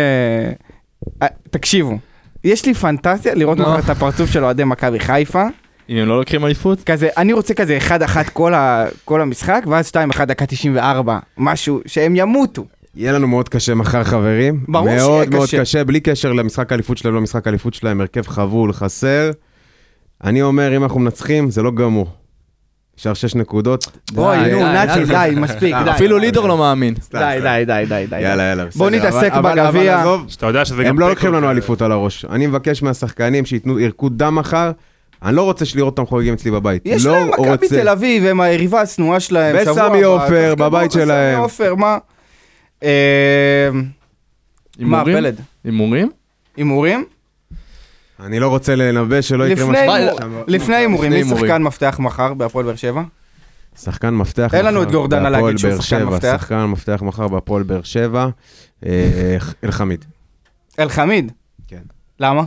[1.22, 1.99] אה, תקשיבו,
[2.45, 3.59] יש לי פנטזיה לראות.
[3.59, 5.45] מחר את הפרצוף של אוהדי מכבי חיפה.
[5.89, 6.85] אם הם לא לוקחים אליפות?
[6.85, 7.91] כזה, אני רוצה כזה 1-1
[8.32, 12.64] כל ה- כל המשחק, ואז 2-1 דקה 94, משהו, שהם ימותו.
[12.97, 14.64] יהיה לנו מאוד קשה מחר חברים.
[14.68, 15.61] ברור שיהיה מאוד מאוד קשה.
[15.61, 19.30] קשה, בלי קשר למשחק האליפות שלהם, לא משחק האליפות שלהם, הרכב חבול, חסר.
[20.24, 22.07] אני אומר, אם אנחנו מנצחים, זה לא גמור.
[22.99, 23.86] נשאר שש נקודות.
[24.16, 25.32] אוי, נו, נתי, די.
[25.36, 25.90] מספיק, די.
[25.90, 26.95] אפילו לידור לא מאמין.
[27.12, 28.20] די, די, די, די, די.
[28.20, 28.78] יאללה, יאללה, בסדר.
[28.78, 29.68] בוא נתעסק בגביע.
[29.68, 30.88] אבל עזוב, שאתה יודע שזה גם...
[30.88, 32.24] הם לא לוקחים לנו אליפות על הראש.
[32.24, 34.70] אני מבקש מהשחקנים שייתנו, ירקו דם מחר.
[35.22, 36.82] אני לא רוצה לראות אותם חוגגים אצלי בבית.
[36.84, 37.68] יש לא להם מכבי רוצה.
[37.68, 39.57] תל אביב, הם היריבה השנואה שלהם.
[39.61, 41.40] וסמי עופר, בבית שלהם.
[41.40, 41.99] עופר, מה?
[42.82, 43.80] אה, מה,
[44.78, 45.16] הימורים?
[45.16, 45.40] פלד?
[45.64, 46.11] הימורים?
[46.57, 47.05] הימורים?
[48.24, 50.18] אני לא רוצה לנבא שלא יקרה לפני משהו.
[50.20, 51.24] הימור- לפני הימורים, מי.
[51.24, 53.02] שחקן מפתח מחר בהפועל באר שבע?
[53.82, 56.04] שחקן מפתח תן לנו מחר את גורדנה בהפועל להגיד שהוא שחקן.
[56.04, 56.36] מפתח.
[56.40, 58.28] שחקן מפתח מחר בהפועל באר שבע.
[58.86, 60.04] אה, אלחמיד.
[60.80, 61.32] אלחמיד.
[61.68, 61.82] כן.
[62.20, 62.42] למה?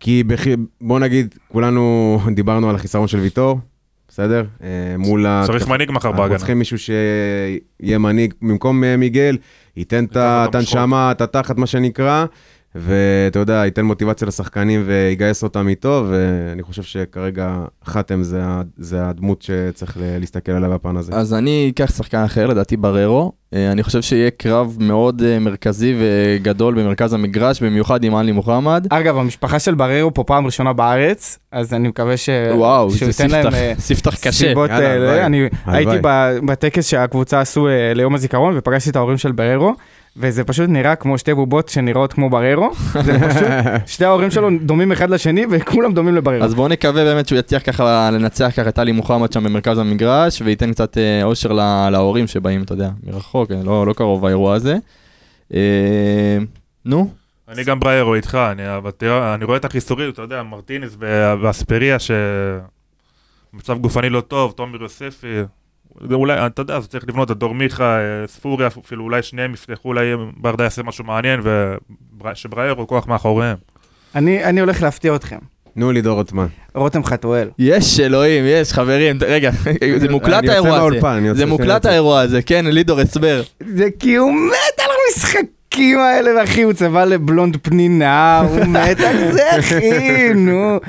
[0.00, 0.46] כי בכ...
[0.80, 3.60] בוא נגיד, כולנו דיברנו על החיסרון של ויטור,
[4.08, 4.44] בסדר?
[4.62, 4.68] אה,
[4.98, 5.42] מול ה...
[5.46, 6.38] צריך מנהיג מחר אנחנו בהגנה.
[6.38, 9.36] צריכים מישהו שיהיה מנהיג במקום אה, מיגל,
[9.76, 12.24] ייתן את הנשמה, את התחת, מה שנקרא,
[12.74, 18.42] ואתה יודע, ייתן מוטיבציה לשחקנים ויגייס אותם איתו, ואני חושב שכרגע חתם זה,
[18.78, 21.12] זה הדמות שצריך להסתכל עליה בפן הזה.
[21.12, 23.32] אז אני אקח שחקן אחר, לדעתי בררו.
[23.54, 28.86] אה, אני חושב שיהיה קרב מאוד אה, מרכזי וגדול במרכז המגרש, במיוחד עם עלי מוחמד.
[28.90, 32.28] אגב, המשפחה של בררו פה פעם ראשונה בארץ, אז אני מקווה ש...
[32.54, 34.30] וואו, שהוא זה ייתן להם ספתח, אה, ספתח קשה.
[34.30, 34.70] סיבות...
[34.70, 35.26] יאללה.
[35.26, 35.76] אני הלוואי.
[35.76, 39.74] הייתי ב- בטקס שהקבוצה עשו ליום הזיכרון, ופגשתי את ההורים של בררו,
[40.16, 42.70] וזה פשוט נראה כמו שתי בובות שנראות כמו בררו.
[43.04, 43.42] זה פשוט,
[43.94, 46.44] שתי ההורים שלו דומים אחד לשני, וכולם דומים לבררו.
[46.44, 50.42] אז בואו נקווה באמת שהוא יצליח ככה לנצח ככה את עלי מוחמד שם במרכז המגרש,
[50.42, 54.54] וייתן קצת אה, אושר לה- להורים שבאים, אתה יודע, מרחוק, אה, לא, לא קרוב האירוע
[54.54, 54.76] הזה.
[55.54, 56.38] אה,
[56.84, 57.10] נו,
[57.48, 58.62] אני גם בריירו איתך, אני,
[59.34, 60.96] אני רואה את החיסורים, אתה יודע, מרטינס
[61.42, 65.26] ואספריה, שמצב גופני לא טוב, תומר יוספי,
[66.08, 69.54] זה אולי, אתה יודע, אז צריך לבנות את דור מיכה, אה, ספוריה, אפילו אולי שניהם
[69.54, 71.40] יפתחו, אולי ברדה יעשה משהו מעניין,
[72.24, 73.56] ושבריירו כוח מאחוריהם.
[74.14, 75.38] אני אני הולך להפתיע אתכם.
[75.74, 76.46] תנו לי דור רוטמן.
[76.74, 77.48] רותם חתואל.
[77.58, 79.50] יש אלוהים, יש חברים, רגע,
[79.96, 80.78] זה מוקלט האירוע הזה.
[80.78, 81.86] מהאולפן, אני יוצא זה מוקלט.
[81.86, 83.42] האירוע הזה, כן, לידור הסבר.
[83.66, 89.32] זה כי הוא מת על המשחקים האלה, ואחי, הוא צבע לבלונד פנינה, הוא מת על
[89.32, 90.80] זה, אחי, נו.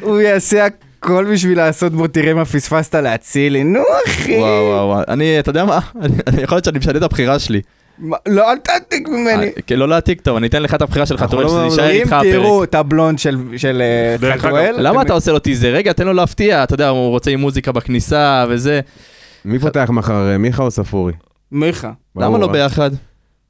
[0.00, 0.66] הוא יעשה
[1.04, 4.36] הכל בשביל לעשות בו, תראה מה פספסת להצילי, נו, אחי.
[4.38, 7.60] וואו וואו וואו, אני, אתה יודע מה, אני- יכול להיות שאני משנה את הבחירה שלי.
[7.98, 9.46] מה- לא, אל תעתיק ממני.
[9.46, 11.64] אה, כן, לא להעתיק טוב, אני אתן לך את הבחירה שלך, אתה רואה לא שזה
[11.64, 12.32] יישאר איתך הפרק.
[12.32, 13.82] תראו את הבלונד של- של
[14.22, 15.68] אה, חתואל, למה אתה עושה לו טיזר?
[15.68, 18.80] רגע, תן לו להפתיע, אתה יודע, הוא רוצה עם מוזיקה בכניסה וזה.
[19.44, 21.12] מי פותח מחר, אה, מיכה או ספורי?
[21.52, 21.90] מיכה.
[22.16, 22.46] למה לא?
[22.46, 22.90] ביחד?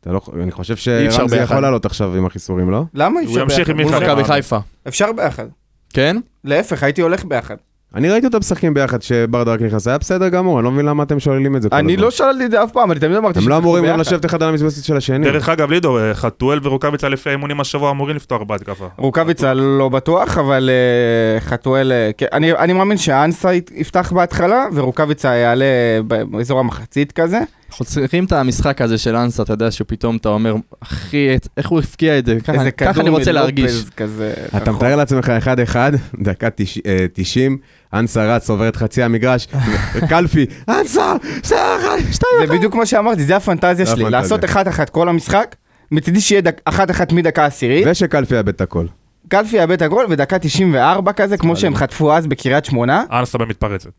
[0.07, 1.37] לא, אני חושב אפשר שרמזי.
[1.37, 2.83] יכול לעלות עכשיו עם החיסורים, לא?
[2.95, 3.71] למה אי הוא אפשר ימשיך ביחד?
[3.71, 4.25] עם מול מיכה מכבי למעלה.
[4.35, 4.59] חיפה.
[4.89, 5.47] אפשר ביחד.
[5.95, 6.17] כן?
[6.45, 7.57] להפך, הייתי הולך ביחד.
[7.95, 11.03] אני ראיתי אותם משחקים ביחד כשברדה רק נכנס, היה בסדר גמור, אני לא מבין למה
[11.03, 12.05] אתם שוללים את זה כל אני הזמן.
[12.05, 14.01] לא שללתי את זה אף פעם, אני תמיד אמרתי הם לא אמורים גם.
[14.01, 15.25] לשבת אחד על המזבסת של השני.
[15.25, 18.87] דרך אגב, לידור, אה, חתואל ורוקאביצה לפי האימונים השבוע אמורים לפתוח בהתקפה.
[18.97, 21.93] רוקאביצה לא בטוח, אבל אה, חתואל...
[21.93, 25.65] אה, כן, אני, אני מאמין שאנסה יפתח בהתחלה, ורוקאביצה יעלה
[26.07, 27.41] באזור המחצית כזה.
[27.75, 31.79] אנחנו צריכים את המשחק הזה של אנסה, אתה יודע שפתאום אתה אומר, אחי, איך הוא
[31.79, 32.37] הפקיע את זה?
[32.77, 33.85] ככה- אני רוצה להרגיש.
[33.97, 34.33] כזה.
[34.49, 34.75] אתה רחוק.
[34.83, 35.33] מתאר לעצמך
[35.73, 35.77] 1-1,
[36.23, 37.59] דקה תש- אה, 90,
[37.95, 39.47] אנסה רץ, עובר את חצי המגרש,
[40.11, 41.13] קלפי, אנסה,
[41.43, 44.11] שתיים זה בדיוק מה שאמרתי, זה הפנטזיה שלי.
[44.11, 45.57] לעשות אחת-אחת כל המשחק,
[45.93, 48.87] מצידי שיהיה דק- אחת-אחת מדקה עשירית, ושקלפי יאבד את הכל.
[49.29, 53.91] קלפי יאבד את הגול, ודקה 94 כזה, כמו שהם חטפו אז בקריית שמונה, אנסה במתפרצת.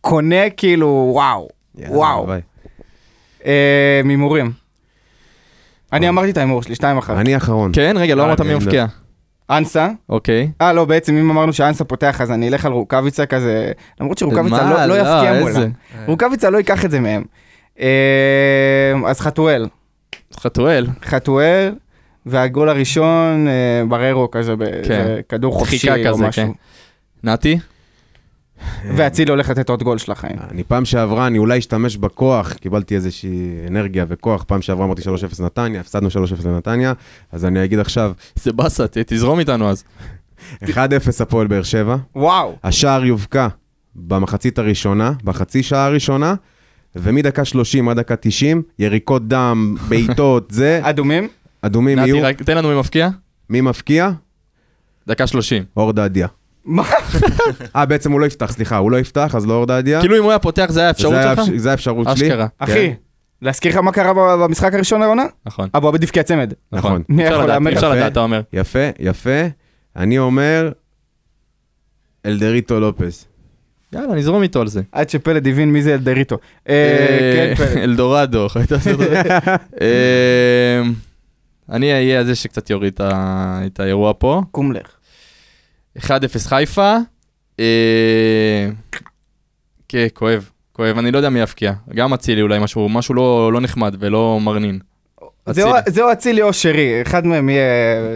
[0.00, 1.48] קונה כאילו, וואו,
[1.78, 2.26] וואו.
[3.46, 4.52] אה, מהימורים.
[5.92, 6.84] אני אמרתי את ההימור שלי, 2-1.
[7.10, 7.70] אני אחרון.
[7.74, 8.86] כן, רגע, לא אה, אמרת מי מבקיע.
[9.50, 10.50] אנסה, אוקיי.
[10.60, 14.70] אה לא, בעצם אם אמרנו שאנסה פותח אז אני אלך על רוקאביצה כזה, למרות שרוקאביצה?
[14.70, 15.40] לא- לא יפקיע?
[15.40, 15.70] מולם.
[16.06, 17.24] רוקאביצה לא ייקח את זה מהם.
[17.80, 19.66] אה, אז חתואל,
[20.40, 20.86] חתואל.
[21.04, 21.74] חתואל,
[22.26, 24.54] והגול הראשון, אה, בררו כזה,
[24.84, 25.04] כן.
[25.18, 26.44] בכדור חופשי או משהו.
[26.44, 26.50] כן.
[27.30, 27.58] נתי?
[28.96, 30.36] ואצילי הולך לתת עוד גול של החיים.
[30.50, 35.42] אני פעם שעברה, אני אולי אשתמש בכוח, קיבלתי איזושהי אנרגיה וכוח, פעם שעברה אמרתי 3-0
[35.42, 36.12] נתניה, הפסדנו 3-0
[36.48, 36.92] לנתניה,
[37.32, 39.84] אז אני אגיד עכשיו, זה באסה, תזרום איתנו אז.
[40.62, 40.66] 1-0
[41.20, 42.56] הפועל באר שבע, וואו.
[42.64, 43.48] השער יובקע
[43.96, 46.34] במחצית הראשונה, בחצי שעה הראשונה,
[46.96, 51.28] ומדקה 30 עד דקה 90, יריקות דם, בעיטות, זה, אדומים?
[51.62, 52.16] אדומים יהיו.
[52.44, 53.08] תן לנו מי מבקיע.
[53.50, 54.10] מי מבקיע?
[55.06, 55.64] דקה 30.
[55.76, 56.26] אור דדיה.
[56.64, 56.82] מה?
[57.76, 60.00] אה, בעצם הוא לא יפתח, סליחה, הוא לא יפתח, אז לא אור דדיה.
[60.00, 61.56] כאילו אם הוא היה פותח זה היה האפשרות זה שלך?
[61.56, 62.26] זה האפשרות שלי.
[62.26, 62.46] אשכרה.
[62.58, 62.94] אחי,
[63.42, 65.24] להזכיר לך מה קרה במשחק הראשון העונה?
[65.46, 65.68] נכון.
[65.74, 66.52] אבו עבד הבקיע צמד.
[66.72, 67.02] נכון.
[67.08, 67.28] מי
[67.72, 68.40] אפשר לדעת, אתה אומר.
[68.52, 69.40] יפה, יפה.
[69.96, 70.72] אני אומר,
[72.26, 73.26] אלדריטו לופס.
[73.92, 74.82] יאללה, נזרום איתו על זה.
[74.92, 76.38] עד שפלד הבין מי זה אלדריטו.
[76.68, 77.78] אה, כן, פלד.
[77.78, 78.46] אלדורדו.
[79.80, 80.82] אה,
[81.70, 84.42] אני אהיה זה שקצת יוריד את האירוע פה.
[84.50, 84.93] קום לך.
[85.98, 86.02] 1-0
[86.48, 86.96] חיפה.
[87.60, 88.68] אה,
[89.88, 90.50] כן, כואב.
[90.72, 91.72] כואב, אני לא יודע מי יפקיע.
[91.94, 94.78] גם אצילי אולי משהו, משהו לא לא נחמד ולא מרנין.
[95.50, 96.36] זה או- אצילי.
[96.36, 97.64] זה או שרי, אחד מהם יהיה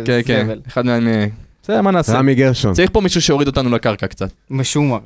[0.05, 0.61] כן, כן, זבל.
[0.68, 1.09] אחד מהם...
[1.09, 1.26] אה,
[1.62, 2.18] בסדר, מה נעשה?
[2.18, 2.72] רמי גרשון.
[2.72, 4.31] צריך פה מישהו שיוריד אותנו לקרקע קצת.
[4.51, 4.99] משומר.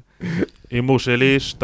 [0.70, 1.62] הימור שלי, 2-1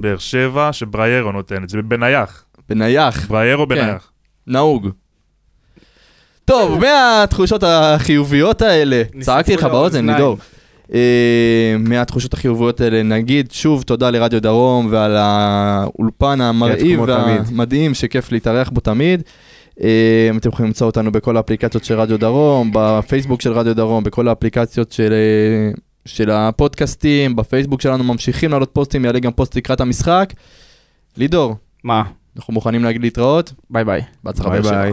[0.00, 2.44] באר שבע, שבריירו נותן את זה בנייח.
[2.68, 3.74] בנייח, בריירו כן.
[3.74, 4.10] בנייח.
[4.46, 4.88] נהוג.
[6.44, 10.10] טוב, מהתחושות החיוביות האלה, צעקתי לך באוזן.
[10.10, 10.36] לידור.
[10.94, 17.00] אה, מהתחושות החיוביות האלה נגיד שוב תודה לרדיו דרום ועל האולפן המרהיב.
[17.00, 19.22] והמדהים שכיף להתארח בו תמיד.
[19.82, 24.28] אה, אתם יכולים למצוא אותנו בכל האפליקציות של רדיו דרום, בפייסבוק של רדיו דרום, בכל
[24.28, 25.70] האפליקציות של, אה,
[26.04, 30.32] של הפודקאסטים, בפייסבוק שלנו ממשיכים לעלות פוסטים, יעלה גם פוסט לקראת המשחק.
[31.16, 32.02] לידור, מה?
[32.36, 34.00] אנחנו מוכנים להגיד להתראות, ביי ביי.
[34.24, 34.60] בהצלחה ביי.
[34.60, 34.92] ביי.